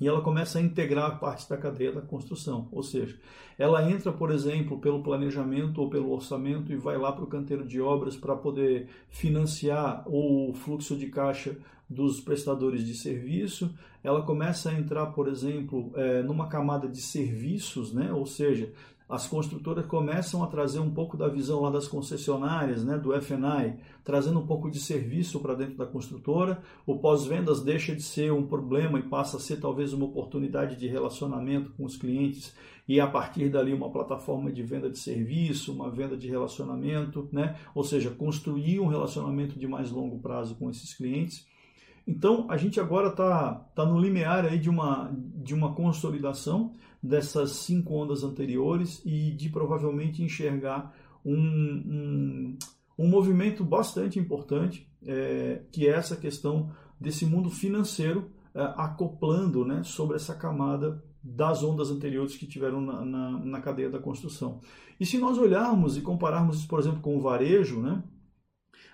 e 0.00 0.08
ela 0.08 0.22
começa 0.22 0.58
a 0.58 0.62
integrar 0.62 1.20
partes 1.20 1.46
da 1.46 1.56
cadeia 1.56 1.92
da 1.92 2.00
construção. 2.00 2.68
Ou 2.72 2.82
seja, 2.82 3.18
ela 3.58 3.88
entra, 3.88 4.10
por 4.10 4.30
exemplo, 4.30 4.78
pelo 4.78 5.02
planejamento 5.02 5.82
ou 5.82 5.90
pelo 5.90 6.10
orçamento 6.10 6.72
e 6.72 6.76
vai 6.76 6.96
lá 6.96 7.12
para 7.12 7.24
o 7.24 7.28
canteiro 7.28 7.66
de 7.66 7.80
obras 7.80 8.16
para 8.16 8.34
poder 8.34 8.88
financiar 9.10 10.02
o 10.06 10.54
fluxo 10.54 10.96
de 10.96 11.08
caixa 11.08 11.56
dos 11.88 12.20
prestadores 12.20 12.86
de 12.86 12.94
serviço. 12.94 13.74
Ela 14.02 14.22
começa 14.22 14.70
a 14.70 14.74
entrar, 14.74 15.06
por 15.08 15.28
exemplo, 15.28 15.92
é, 15.94 16.22
numa 16.22 16.48
camada 16.48 16.88
de 16.88 17.02
serviços, 17.02 17.92
né? 17.92 18.10
ou 18.12 18.24
seja, 18.24 18.72
as 19.10 19.26
construtoras 19.26 19.84
começam 19.86 20.42
a 20.44 20.46
trazer 20.46 20.78
um 20.78 20.90
pouco 20.90 21.16
da 21.16 21.26
visão 21.26 21.60
lá 21.60 21.70
das 21.70 21.88
concessionárias, 21.88 22.84
né, 22.84 22.96
do 22.96 23.12
FNI, 23.20 23.74
trazendo 24.04 24.38
um 24.38 24.46
pouco 24.46 24.70
de 24.70 24.78
serviço 24.78 25.40
para 25.40 25.54
dentro 25.54 25.76
da 25.76 25.84
construtora. 25.84 26.62
O 26.86 26.96
pós-vendas 26.96 27.60
deixa 27.60 27.94
de 27.94 28.02
ser 28.02 28.32
um 28.32 28.46
problema 28.46 29.00
e 29.00 29.02
passa 29.02 29.36
a 29.36 29.40
ser 29.40 29.56
talvez 29.56 29.92
uma 29.92 30.06
oportunidade 30.06 30.76
de 30.76 30.86
relacionamento 30.86 31.72
com 31.72 31.84
os 31.84 31.96
clientes 31.96 32.54
e 32.86 33.00
a 33.00 33.06
partir 33.06 33.48
dali 33.48 33.74
uma 33.74 33.90
plataforma 33.90 34.50
de 34.50 34.62
venda 34.62 34.88
de 34.88 34.98
serviço, 34.98 35.72
uma 35.72 35.90
venda 35.90 36.16
de 36.16 36.28
relacionamento, 36.28 37.28
né? 37.32 37.56
ou 37.74 37.82
seja, 37.82 38.10
construir 38.10 38.78
um 38.78 38.86
relacionamento 38.86 39.58
de 39.58 39.66
mais 39.66 39.90
longo 39.90 40.18
prazo 40.18 40.54
com 40.54 40.70
esses 40.70 40.94
clientes. 40.94 41.46
Então, 42.06 42.46
a 42.48 42.56
gente 42.56 42.80
agora 42.80 43.08
está 43.08 43.54
tá 43.74 43.84
no 43.84 43.98
limiar 43.98 44.44
aí 44.44 44.58
de 44.58 44.70
uma, 44.70 45.10
de 45.12 45.54
uma 45.54 45.74
consolidação 45.74 46.72
dessas 47.02 47.52
cinco 47.52 47.94
ondas 47.94 48.22
anteriores 48.22 49.00
e 49.04 49.30
de 49.32 49.48
provavelmente 49.48 50.22
enxergar 50.22 50.94
um, 51.24 51.36
um, 51.36 52.58
um 52.98 53.08
movimento 53.08 53.64
bastante 53.64 54.18
importante, 54.18 54.86
é, 55.06 55.62
que 55.72 55.86
é 55.86 55.92
essa 55.92 56.16
questão 56.16 56.70
desse 57.00 57.24
mundo 57.24 57.48
financeiro 57.48 58.30
é, 58.54 58.60
acoplando 58.76 59.64
né, 59.64 59.82
sobre 59.82 60.16
essa 60.16 60.34
camada 60.34 61.02
das 61.22 61.62
ondas 61.62 61.90
anteriores 61.90 62.36
que 62.36 62.46
tiveram 62.46 62.80
na, 62.80 63.04
na, 63.04 63.30
na, 63.30 63.60
cadeia 63.60 63.90
da 63.90 63.98
construção. 63.98 64.60
E 64.98 65.06
se 65.06 65.18
nós 65.18 65.38
olharmos 65.38 65.96
e 65.96 66.00
compararmos 66.00 66.58
isso, 66.58 66.68
por 66.68 66.78
exemplo, 66.80 67.00
com 67.00 67.16
o 67.16 67.20
varejo, 67.20 67.80
né, 67.80 68.02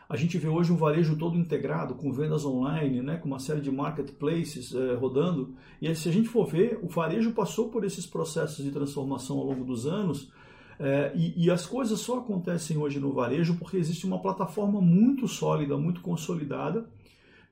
a 0.08 0.16
gente 0.16 0.38
vê 0.38 0.48
hoje 0.48 0.72
um 0.72 0.76
varejo 0.76 1.16
todo 1.16 1.36
integrado, 1.36 1.94
com 1.94 2.12
vendas 2.12 2.44
online, 2.44 3.02
né, 3.02 3.16
com 3.16 3.26
uma 3.26 3.40
série 3.40 3.60
de 3.60 3.70
marketplaces 3.70 4.72
é, 4.74 4.94
rodando. 4.94 5.54
E 5.82 5.92
se 5.94 6.08
a 6.08 6.12
gente 6.12 6.28
for 6.28 6.46
ver, 6.46 6.78
o 6.80 6.88
varejo 6.88 7.32
passou 7.32 7.70
por 7.70 7.84
esses 7.84 8.06
processos 8.06 8.64
de 8.64 8.70
transformação 8.70 9.38
ao 9.38 9.46
longo 9.46 9.64
dos 9.64 9.86
anos. 9.86 10.30
É, 10.78 11.12
e, 11.16 11.46
e, 11.46 11.50
as 11.50 11.66
coisas 11.66 11.98
só 12.00 12.18
acontecem 12.18 12.76
hoje 12.76 13.00
no 13.00 13.10
varejo 13.12 13.56
porque 13.56 13.78
existe 13.78 14.06
uma 14.06 14.20
plataforma 14.20 14.80
muito 14.80 15.26
sólida, 15.26 15.76
muito 15.76 16.02
consolidada, 16.02 16.86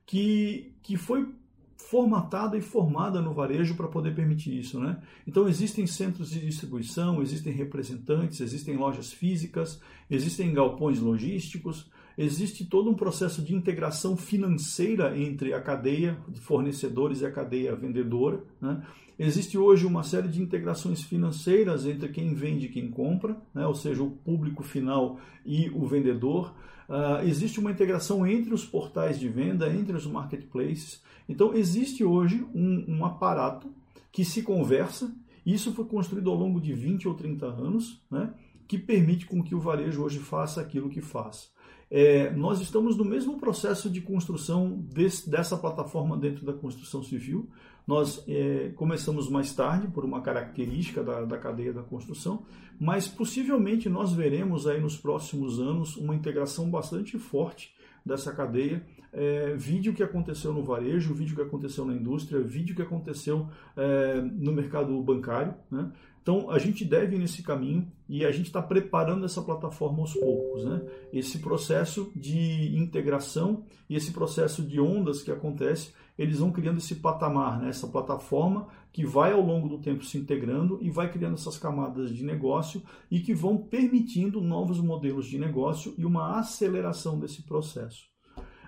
que, 0.05 0.75
que 0.83 0.95
foi 0.95 1.27
formatada 1.75 2.57
e 2.57 2.61
formada 2.61 3.21
no 3.21 3.33
varejo 3.33 3.75
para 3.75 3.87
poder 3.87 4.15
permitir 4.15 4.57
isso. 4.57 4.79
Né? 4.79 4.97
Então, 5.27 5.47
existem 5.47 5.85
centros 5.85 6.29
de 6.29 6.39
distribuição, 6.39 7.21
existem 7.21 7.51
representantes, 7.51 8.39
existem 8.41 8.77
lojas 8.77 9.11
físicas, 9.11 9.81
existem 10.09 10.53
galpões 10.53 10.99
logísticos, 10.99 11.89
existe 12.17 12.65
todo 12.65 12.89
um 12.89 12.93
processo 12.93 13.41
de 13.41 13.53
integração 13.53 14.15
financeira 14.15 15.17
entre 15.17 15.53
a 15.53 15.61
cadeia 15.61 16.17
de 16.27 16.39
fornecedores 16.39 17.21
e 17.21 17.25
a 17.25 17.31
cadeia 17.31 17.75
vendedora. 17.75 18.43
Né? 18.61 18.83
Existe 19.17 19.57
hoje 19.57 19.85
uma 19.85 20.03
série 20.03 20.27
de 20.27 20.41
integrações 20.41 21.01
financeiras 21.01 21.85
entre 21.85 22.09
quem 22.09 22.33
vende 22.33 22.65
e 22.65 22.69
quem 22.69 22.89
compra, 22.89 23.37
né? 23.53 23.65
ou 23.65 23.75
seja, 23.75 24.03
o 24.03 24.11
público 24.11 24.63
final 24.63 25.19
e 25.45 25.69
o 25.69 25.85
vendedor. 25.85 26.53
Uh, 26.87 27.25
existe 27.25 27.59
uma 27.59 27.71
integração 27.71 28.27
entre 28.27 28.53
os 28.53 28.63
portais 28.63 29.19
de 29.19 29.27
venda, 29.27 29.73
entre 29.73 29.95
os 29.95 30.05
marketplaces. 30.05 31.01
Então, 31.27 31.53
existe 31.53 32.03
hoje 32.03 32.45
um, 32.53 32.85
um 32.87 33.05
aparato 33.05 33.69
que 34.11 34.23
se 34.23 34.43
conversa. 34.43 35.11
Isso 35.45 35.73
foi 35.73 35.85
construído 35.85 36.29
ao 36.29 36.35
longo 36.35 36.59
de 36.59 36.73
20 36.73 37.07
ou 37.07 37.15
30 37.15 37.45
anos, 37.45 38.01
né? 38.11 38.33
que 38.67 38.77
permite 38.77 39.25
com 39.25 39.43
que 39.43 39.55
o 39.55 39.59
varejo 39.59 40.03
hoje 40.03 40.19
faça 40.19 40.61
aquilo 40.61 40.89
que 40.89 41.01
faz. 41.01 41.51
É, 41.89 42.31
nós 42.31 42.59
estamos 42.61 42.97
no 42.97 43.05
mesmo 43.05 43.37
processo 43.37 43.89
de 43.89 44.01
construção 44.01 44.71
desse, 44.91 45.29
dessa 45.29 45.55
plataforma 45.57 46.17
dentro 46.17 46.45
da 46.45 46.53
construção 46.53 47.03
civil. 47.03 47.49
Nós 47.85 48.23
é, 48.27 48.71
começamos 48.75 49.29
mais 49.29 49.53
tarde, 49.53 49.87
por 49.87 50.03
uma 50.03 50.21
característica 50.21 51.03
da, 51.03 51.23
da 51.23 51.37
cadeia 51.37 51.71
da 51.71 51.83
construção, 51.83 52.43
mas 52.79 53.07
possivelmente 53.07 53.87
nós 53.87 54.11
veremos 54.11 54.65
aí 54.65 54.81
nos 54.81 54.97
próximos 54.97 55.59
anos 55.59 55.95
uma 55.95 56.15
integração 56.15 56.69
bastante 56.69 57.19
forte 57.19 57.74
dessa 58.05 58.31
cadeia. 58.31 58.85
É, 59.11 59.55
vídeo 59.55 59.93
que 59.93 60.03
aconteceu 60.03 60.53
no 60.53 60.63
varejo, 60.63 61.13
vídeo 61.13 61.35
que 61.35 61.41
aconteceu 61.41 61.85
na 61.85 61.93
indústria, 61.93 62.41
vídeo 62.41 62.75
que 62.75 62.81
aconteceu 62.81 63.47
é, 63.75 64.21
no 64.21 64.51
mercado 64.51 65.01
bancário. 65.01 65.55
Né? 65.71 65.91
Então 66.21 66.49
a 66.49 66.59
gente 66.59 66.83
deve 66.83 67.15
ir 67.15 67.19
nesse 67.19 67.41
caminho 67.41 67.87
e 68.09 68.25
a 68.25 68.31
gente 68.31 68.47
está 68.47 68.61
preparando 68.61 69.25
essa 69.25 69.41
plataforma 69.41 69.99
aos 69.99 70.13
poucos. 70.13 70.65
Né? 70.65 70.81
Esse 71.13 71.39
processo 71.39 72.11
de 72.15 72.77
integração 72.77 73.63
e 73.89 73.95
esse 73.95 74.11
processo 74.11 74.61
de 74.61 74.79
ondas 74.79 75.21
que 75.23 75.31
acontece, 75.31 75.93
eles 76.17 76.39
vão 76.39 76.51
criando 76.51 76.77
esse 76.77 76.95
patamar, 76.95 77.59
né? 77.59 77.69
essa 77.69 77.87
plataforma 77.87 78.67
que 78.91 79.05
vai 79.05 79.33
ao 79.33 79.41
longo 79.41 79.67
do 79.67 79.79
tempo 79.79 80.05
se 80.05 80.17
integrando 80.17 80.79
e 80.81 80.89
vai 80.89 81.11
criando 81.11 81.33
essas 81.33 81.57
camadas 81.57 82.09
de 82.13 82.23
negócio 82.23 82.81
e 83.11 83.19
que 83.19 83.33
vão 83.33 83.57
permitindo 83.57 84.39
novos 84.41 84.79
modelos 84.79 85.27
de 85.27 85.37
negócio 85.37 85.93
e 85.97 86.05
uma 86.05 86.39
aceleração 86.39 87.19
desse 87.19 87.43
processo. 87.43 88.05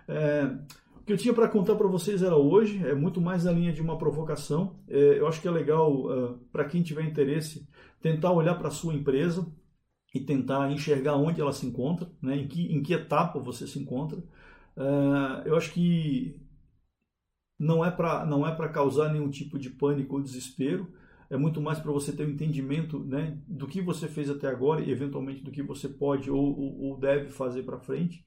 É, 0.08 0.58
que 1.06 1.14
eu 1.14 1.18
tinha 1.18 1.34
para 1.34 1.48
contar 1.48 1.76
para 1.76 1.88
vocês 1.88 2.22
era 2.22 2.36
hoje, 2.36 2.86
é 2.86 2.94
muito 2.94 3.22
mais 3.22 3.46
na 3.46 3.52
linha 3.54 3.72
de 3.72 3.82
uma 3.82 3.98
provocação. 3.98 4.82
É, 4.90 5.18
eu 5.18 5.26
acho 5.26 5.42
que 5.42 5.48
é 5.48 5.52
legal, 5.52 5.94
uh, 5.94 6.38
para 6.52 6.66
quem 6.66 6.84
tiver 6.84 7.06
interesse, 7.06 7.66
tentar 8.02 8.34
olhar 8.34 8.56
para 8.56 8.68
a 8.68 8.72
sua 8.72 8.94
empresa 8.94 9.48
e 10.14 10.20
tentar 10.20 10.70
enxergar 10.70 11.16
onde 11.16 11.40
ela 11.40 11.54
se 11.54 11.66
encontra, 11.66 12.12
né, 12.22 12.36
em, 12.36 12.48
que, 12.48 12.74
em 12.74 12.84
que 12.84 12.94
etapa 12.94 13.40
você 13.40 13.66
se 13.66 13.80
encontra. 13.80 14.18
Uh, 14.76 15.42
eu 15.46 15.56
acho 15.56 15.72
que 15.72 16.46
não 17.60 17.84
é 17.84 17.92
para 17.92 18.26
não 18.26 18.48
é 18.48 18.54
para 18.54 18.70
causar 18.70 19.12
nenhum 19.12 19.30
tipo 19.30 19.58
de 19.58 19.70
pânico 19.70 20.16
ou 20.16 20.22
desespero, 20.22 20.88
é 21.30 21.38
muito 21.38 21.62
mais 21.62 21.80
para 21.80 21.92
você 21.92 22.12
ter 22.12 22.26
um 22.26 22.30
entendimento 22.30 23.00
né, 23.00 23.38
do 23.48 23.68
que 23.68 23.82
você 23.82 24.08
fez 24.08 24.30
até 24.30 24.48
agora 24.48 24.82
e 24.82 24.92
eventualmente 24.92 25.44
do 25.44 25.52
que 25.52 25.62
você 25.62 25.90
pode 25.90 26.32
ou, 26.32 26.60
ou, 26.60 26.82
ou 26.84 26.98
deve 26.98 27.30
fazer 27.30 27.64
para 27.64 27.80
frente. 27.80 28.24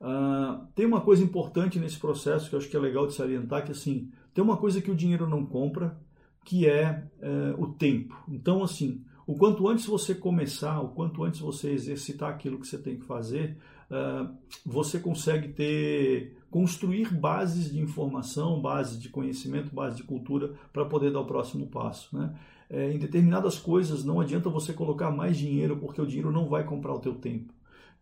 Uh, 0.00 0.66
tem 0.74 0.84
uma 0.84 1.00
coisa 1.00 1.22
importante 1.22 1.78
nesse 1.78 1.98
processo 1.98 2.48
que 2.48 2.56
eu 2.56 2.58
acho 2.58 2.68
que 2.68 2.76
é 2.76 2.80
legal 2.80 3.06
de 3.06 3.14
salientar, 3.14 3.64
que 3.64 3.70
assim, 3.70 4.10
tem 4.34 4.42
uma 4.42 4.56
coisa 4.56 4.80
que 4.80 4.90
o 4.90 4.96
dinheiro 4.96 5.28
não 5.28 5.46
compra, 5.46 5.96
que 6.44 6.66
é 6.66 7.04
uh, 7.20 7.62
o 7.62 7.68
tempo. 7.68 8.16
Então, 8.28 8.64
assim, 8.64 9.04
o 9.26 9.36
quanto 9.36 9.68
antes 9.68 9.86
você 9.86 10.14
começar, 10.14 10.80
o 10.80 10.88
quanto 10.88 11.22
antes 11.22 11.38
você 11.38 11.70
exercitar 11.70 12.30
aquilo 12.30 12.58
que 12.58 12.66
você 12.66 12.78
tem 12.78 12.96
que 12.96 13.04
fazer, 13.04 13.56
uh, 13.90 14.34
você 14.66 14.98
consegue 14.98 15.48
ter, 15.48 16.36
construir 16.52 17.12
bases 17.12 17.72
de 17.72 17.80
informação, 17.80 18.60
bases 18.60 19.00
de 19.00 19.08
conhecimento, 19.08 19.74
bases 19.74 19.96
de 19.96 20.04
cultura 20.04 20.52
para 20.70 20.84
poder 20.84 21.10
dar 21.10 21.20
o 21.20 21.24
próximo 21.24 21.66
passo. 21.66 22.14
Né? 22.14 22.34
É, 22.68 22.92
em 22.92 22.98
determinadas 22.98 23.58
coisas 23.58 24.04
não 24.04 24.20
adianta 24.20 24.50
você 24.50 24.74
colocar 24.74 25.10
mais 25.10 25.38
dinheiro 25.38 25.78
porque 25.78 26.00
o 26.00 26.06
dinheiro 26.06 26.30
não 26.30 26.50
vai 26.50 26.62
comprar 26.62 26.92
o 26.92 27.00
teu 27.00 27.14
tempo. 27.14 27.54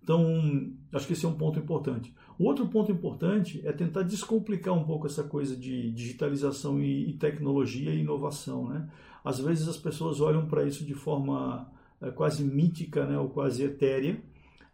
Então, 0.03 0.73
acho 0.93 1.07
que 1.07 1.13
esse 1.13 1.25
é 1.25 1.29
um 1.29 1.35
ponto 1.35 1.61
importante. 1.61 2.13
O 2.37 2.45
outro 2.45 2.67
ponto 2.67 2.91
importante 2.91 3.61
é 3.65 3.71
tentar 3.71 4.03
descomplicar 4.03 4.75
um 4.75 4.83
pouco 4.83 5.07
essa 5.07 5.23
coisa 5.23 5.55
de 5.57 5.93
digitalização 5.93 6.83
e, 6.83 7.13
tecnologia 7.13 7.95
e 7.95 8.01
inovação. 8.01 8.69
Né? 8.69 8.89
Às 9.25 9.39
vezes 9.39 9.69
as 9.69 9.77
pessoas 9.77 10.21
olham 10.21 10.47
para 10.47 10.65
isso 10.65 10.85
de 10.85 10.95
forma 10.95 11.71
é, 12.01 12.11
quase 12.11 12.43
mítica 12.43 13.07
né, 13.07 13.17
ou 13.17 13.29
quase 13.29 13.63
etérea. 13.63 14.21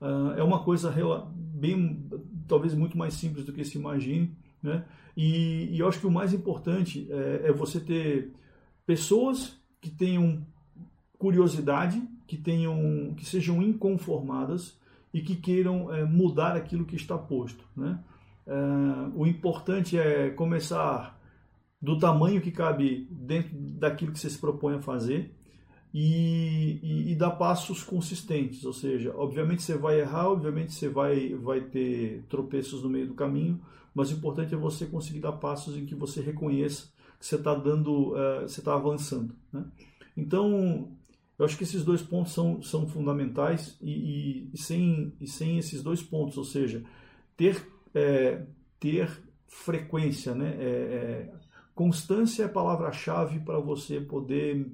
Uh, 0.00 0.32
é 0.36 0.42
uma 0.42 0.62
coisa 0.62 0.94
bem, 1.30 2.06
talvez 2.46 2.74
muito 2.74 2.96
mais 2.96 3.14
simples 3.14 3.44
do 3.44 3.52
que 3.52 3.64
se 3.64 3.78
imagine. 3.78 4.36
Né? 4.62 4.84
E, 5.16 5.68
e 5.74 5.78
eu 5.78 5.88
acho 5.88 6.00
que 6.00 6.06
o 6.06 6.10
mais 6.10 6.32
importante 6.32 7.06
é, 7.10 7.48
é 7.48 7.52
você 7.52 7.80
ter 7.80 8.32
pessoas 8.84 9.58
que 9.80 9.90
tenham 9.90 10.46
curiosidade, 11.18 12.02
que 12.26 12.36
tenham, 12.36 13.14
que 13.16 13.24
sejam 13.24 13.62
inconformadas 13.62 14.78
e 15.12 15.20
que 15.20 15.36
queiram 15.36 15.92
é, 15.94 16.04
mudar 16.04 16.56
aquilo 16.56 16.84
que 16.84 16.96
está 16.96 17.16
posto. 17.16 17.64
Né? 17.76 17.98
É, 18.46 18.52
o 19.14 19.26
importante 19.26 19.98
é 19.98 20.30
começar 20.30 21.18
do 21.80 21.98
tamanho 21.98 22.40
que 22.40 22.50
cabe 22.50 23.06
dentro 23.10 23.50
daquilo 23.54 24.12
que 24.12 24.18
você 24.18 24.30
se 24.30 24.38
propõe 24.38 24.74
a 24.74 24.82
fazer 24.82 25.34
e, 25.92 26.78
e, 26.82 27.12
e, 27.12 27.14
dar 27.14 27.30
passos 27.32 27.82
consistentes, 27.82 28.64
ou 28.64 28.72
seja, 28.72 29.14
obviamente 29.16 29.62
você 29.62 29.76
vai 29.76 30.00
errar, 30.00 30.28
obviamente 30.28 30.74
você 30.74 30.88
vai, 30.88 31.34
vai 31.34 31.60
ter 31.60 32.22
tropeços 32.28 32.82
no 32.82 32.90
meio 32.90 33.06
do 33.06 33.14
caminho, 33.14 33.60
mas 33.94 34.10
o 34.10 34.14
importante 34.14 34.52
é 34.52 34.58
você 34.58 34.84
conseguir 34.84 35.20
dar 35.20 35.32
passos 35.32 35.76
em 35.76 35.86
que 35.86 35.94
você 35.94 36.20
reconheça 36.20 36.94
que 37.18 37.26
você 37.26 37.36
está 37.36 37.54
dando, 37.54 38.12
uh, 38.12 38.42
você 38.42 38.60
está 38.60 38.74
avançando. 38.74 39.34
Né? 39.52 39.64
Então, 40.16 40.92
eu 41.38 41.44
acho 41.44 41.56
que 41.56 41.64
esses 41.64 41.84
dois 41.84 42.02
pontos 42.02 42.32
são, 42.32 42.62
são 42.62 42.86
fundamentais 42.86 43.76
e, 43.80 44.50
e, 44.52 44.58
sem, 44.58 45.12
e 45.20 45.26
sem 45.26 45.58
esses 45.58 45.82
dois 45.82 46.02
pontos, 46.02 46.38
ou 46.38 46.44
seja, 46.44 46.84
ter, 47.36 47.66
é, 47.94 48.42
ter 48.78 49.10
frequência, 49.46 50.34
né? 50.34 50.56
É, 50.58 50.64
é, 50.64 51.34
constância 51.74 52.42
é 52.42 52.46
a 52.46 52.50
palavra-chave 52.50 53.40
para 53.40 53.58
você 53.58 54.00
poder 54.00 54.66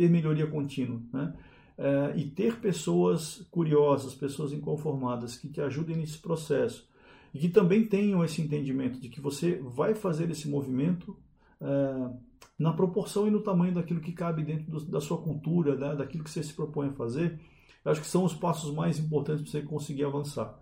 ter 0.00 0.08
melhoria 0.08 0.46
contínua, 0.46 0.98
né? 1.12 1.34
É, 1.76 2.14
e 2.16 2.24
ter 2.24 2.58
pessoas 2.58 3.46
curiosas, 3.50 4.14
pessoas 4.14 4.52
inconformadas 4.52 5.36
que 5.36 5.48
te 5.48 5.60
ajudem 5.60 5.96
nesse 5.96 6.18
processo 6.18 6.88
e 7.34 7.38
que 7.38 7.48
também 7.48 7.86
tenham 7.86 8.24
esse 8.24 8.40
entendimento 8.40 8.98
de 8.98 9.08
que 9.10 9.20
você 9.20 9.60
vai 9.62 9.94
fazer 9.94 10.30
esse 10.30 10.48
movimento 10.48 11.16
é, 11.60 12.10
na 12.58 12.72
proporção 12.72 13.26
e 13.26 13.30
no 13.30 13.40
tamanho 13.40 13.74
daquilo 13.74 14.00
que 14.00 14.12
cabe 14.12 14.42
dentro 14.42 14.70
do, 14.70 14.84
da 14.86 15.00
sua 15.00 15.18
cultura, 15.18 15.76
né, 15.76 15.94
daquilo 15.94 16.24
que 16.24 16.30
você 16.30 16.42
se 16.42 16.54
propõe 16.54 16.88
a 16.88 16.92
fazer, 16.92 17.38
eu 17.84 17.92
acho 17.92 18.00
que 18.00 18.06
são 18.06 18.24
os 18.24 18.34
passos 18.34 18.74
mais 18.74 18.98
importantes 18.98 19.42
para 19.42 19.50
você 19.50 19.62
conseguir 19.62 20.04
avançar. 20.04 20.58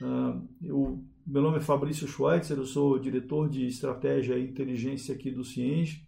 Uh, 0.00 0.46
eu, 0.62 1.04
meu 1.26 1.42
nome 1.42 1.58
é 1.58 1.60
Fabrício 1.60 2.06
Schweitzer, 2.06 2.56
eu 2.56 2.66
sou 2.66 2.98
diretor 2.98 3.48
de 3.48 3.66
estratégia 3.66 4.38
e 4.38 4.44
inteligência 4.44 5.14
aqui 5.14 5.30
do 5.30 5.44
Cienge. 5.44 6.05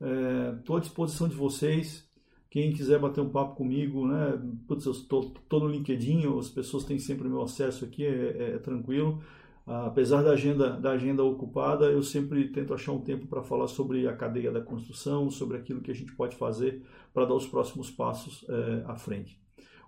Estou 0.00 0.76
é, 0.76 0.78
à 0.78 0.80
disposição 0.80 1.28
de 1.28 1.34
vocês. 1.34 2.08
Quem 2.50 2.72
quiser 2.72 2.98
bater 2.98 3.20
um 3.20 3.28
papo 3.28 3.56
comigo, 3.56 4.06
né? 4.06 4.40
Putz, 4.66 4.86
eu 4.86 4.92
estou 4.92 5.60
no 5.60 5.68
LinkedIn, 5.68 6.26
as 6.38 6.48
pessoas 6.48 6.84
têm 6.84 6.98
sempre 6.98 7.28
meu 7.28 7.42
acesso 7.42 7.84
aqui, 7.84 8.04
é, 8.04 8.08
é, 8.08 8.54
é 8.54 8.58
tranquilo. 8.58 9.22
Apesar 9.66 10.22
da 10.22 10.30
agenda, 10.30 10.70
da 10.80 10.92
agenda 10.92 11.22
ocupada, 11.22 11.86
eu 11.86 12.02
sempre 12.02 12.48
tento 12.48 12.72
achar 12.72 12.92
um 12.92 13.02
tempo 13.02 13.26
para 13.26 13.42
falar 13.42 13.66
sobre 13.66 14.08
a 14.08 14.16
cadeia 14.16 14.50
da 14.50 14.62
construção, 14.62 15.30
sobre 15.30 15.58
aquilo 15.58 15.82
que 15.82 15.90
a 15.90 15.94
gente 15.94 16.14
pode 16.14 16.36
fazer 16.36 16.82
para 17.12 17.26
dar 17.26 17.34
os 17.34 17.46
próximos 17.46 17.90
passos 17.90 18.46
é, 18.48 18.84
à 18.86 18.96
frente. 18.96 19.38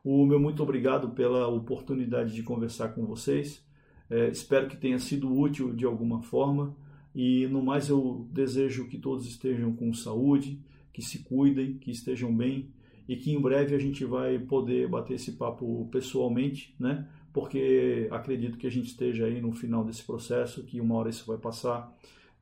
O 0.04 0.26
meu 0.26 0.38
muito 0.38 0.62
obrigado 0.62 1.10
pela 1.10 1.48
oportunidade 1.48 2.34
de 2.34 2.42
conversar 2.42 2.90
com 2.90 3.06
vocês. 3.06 3.64
É, 4.10 4.28
espero 4.28 4.68
que 4.68 4.76
tenha 4.76 4.98
sido 4.98 5.32
útil 5.32 5.74
de 5.74 5.86
alguma 5.86 6.20
forma. 6.20 6.76
E 7.14 7.46
no 7.48 7.62
mais, 7.62 7.88
eu 7.88 8.28
desejo 8.30 8.88
que 8.88 8.98
todos 8.98 9.26
estejam 9.26 9.72
com 9.74 9.92
saúde, 9.92 10.60
que 10.92 11.02
se 11.02 11.20
cuidem, 11.20 11.74
que 11.74 11.90
estejam 11.90 12.34
bem 12.34 12.68
e 13.08 13.16
que 13.16 13.32
em 13.32 13.40
breve 13.40 13.74
a 13.74 13.78
gente 13.78 14.04
vai 14.04 14.38
poder 14.38 14.88
bater 14.88 15.14
esse 15.14 15.32
papo 15.32 15.88
pessoalmente, 15.90 16.74
né? 16.78 17.08
porque 17.32 18.08
acredito 18.10 18.58
que 18.58 18.66
a 18.66 18.70
gente 18.70 18.86
esteja 18.86 19.26
aí 19.26 19.40
no 19.40 19.52
final 19.52 19.84
desse 19.84 20.02
processo, 20.02 20.64
que 20.64 20.80
uma 20.80 20.96
hora 20.96 21.10
isso 21.10 21.26
vai 21.26 21.38
passar 21.38 21.92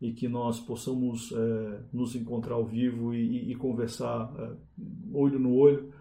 e 0.01 0.13
que 0.13 0.29
nós 0.29 0.61
possamos 0.61 1.33
é, 1.33 1.81
nos 1.93 2.15
encontrar 2.15 2.55
ao 2.55 2.65
vivo 2.65 3.15
e, 3.15 3.51
e 3.51 3.55
conversar 3.57 4.33
é, 4.39 4.51
olho 5.13 5.39
no 5.39 5.55
olho, 5.55 5.93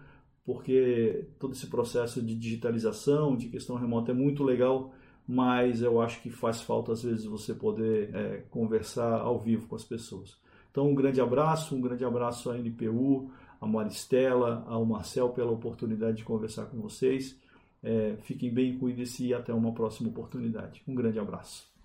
porque 0.44 1.26
todo 1.38 1.52
esse 1.52 1.66
processo 1.66 2.22
de 2.22 2.34
digitalização, 2.34 3.36
de 3.36 3.48
questão 3.48 3.76
remota 3.76 4.12
é 4.12 4.14
muito 4.14 4.42
legal, 4.42 4.92
mas 5.28 5.82
eu 5.82 6.00
acho 6.00 6.22
que 6.22 6.30
faz 6.30 6.62
falta 6.62 6.92
às 6.92 7.02
vezes 7.02 7.26
você 7.26 7.52
poder 7.52 8.14
é, 8.14 8.42
conversar 8.48 9.20
ao 9.20 9.38
vivo 9.38 9.68
com 9.68 9.76
as 9.76 9.84
pessoas. 9.84 10.38
Então 10.70 10.88
um 10.88 10.94
grande 10.94 11.20
abraço, 11.20 11.76
um 11.76 11.80
grande 11.82 12.04
abraço 12.04 12.50
à 12.50 12.56
NPU, 12.58 13.30
à 13.60 13.66
Maristela, 13.66 14.64
ao 14.66 14.86
Marcel 14.86 15.28
pela 15.28 15.50
oportunidade 15.50 16.18
de 16.18 16.24
conversar 16.24 16.66
com 16.66 16.80
vocês. 16.80 17.38
É, 17.82 18.16
fiquem 18.22 18.52
bem, 18.52 18.78
cuidem-se 18.78 19.26
e 19.26 19.34
até 19.34 19.52
uma 19.52 19.72
próxima 19.72 20.08
oportunidade. 20.08 20.82
Um 20.88 20.94
grande 20.94 21.18
abraço. 21.18 21.77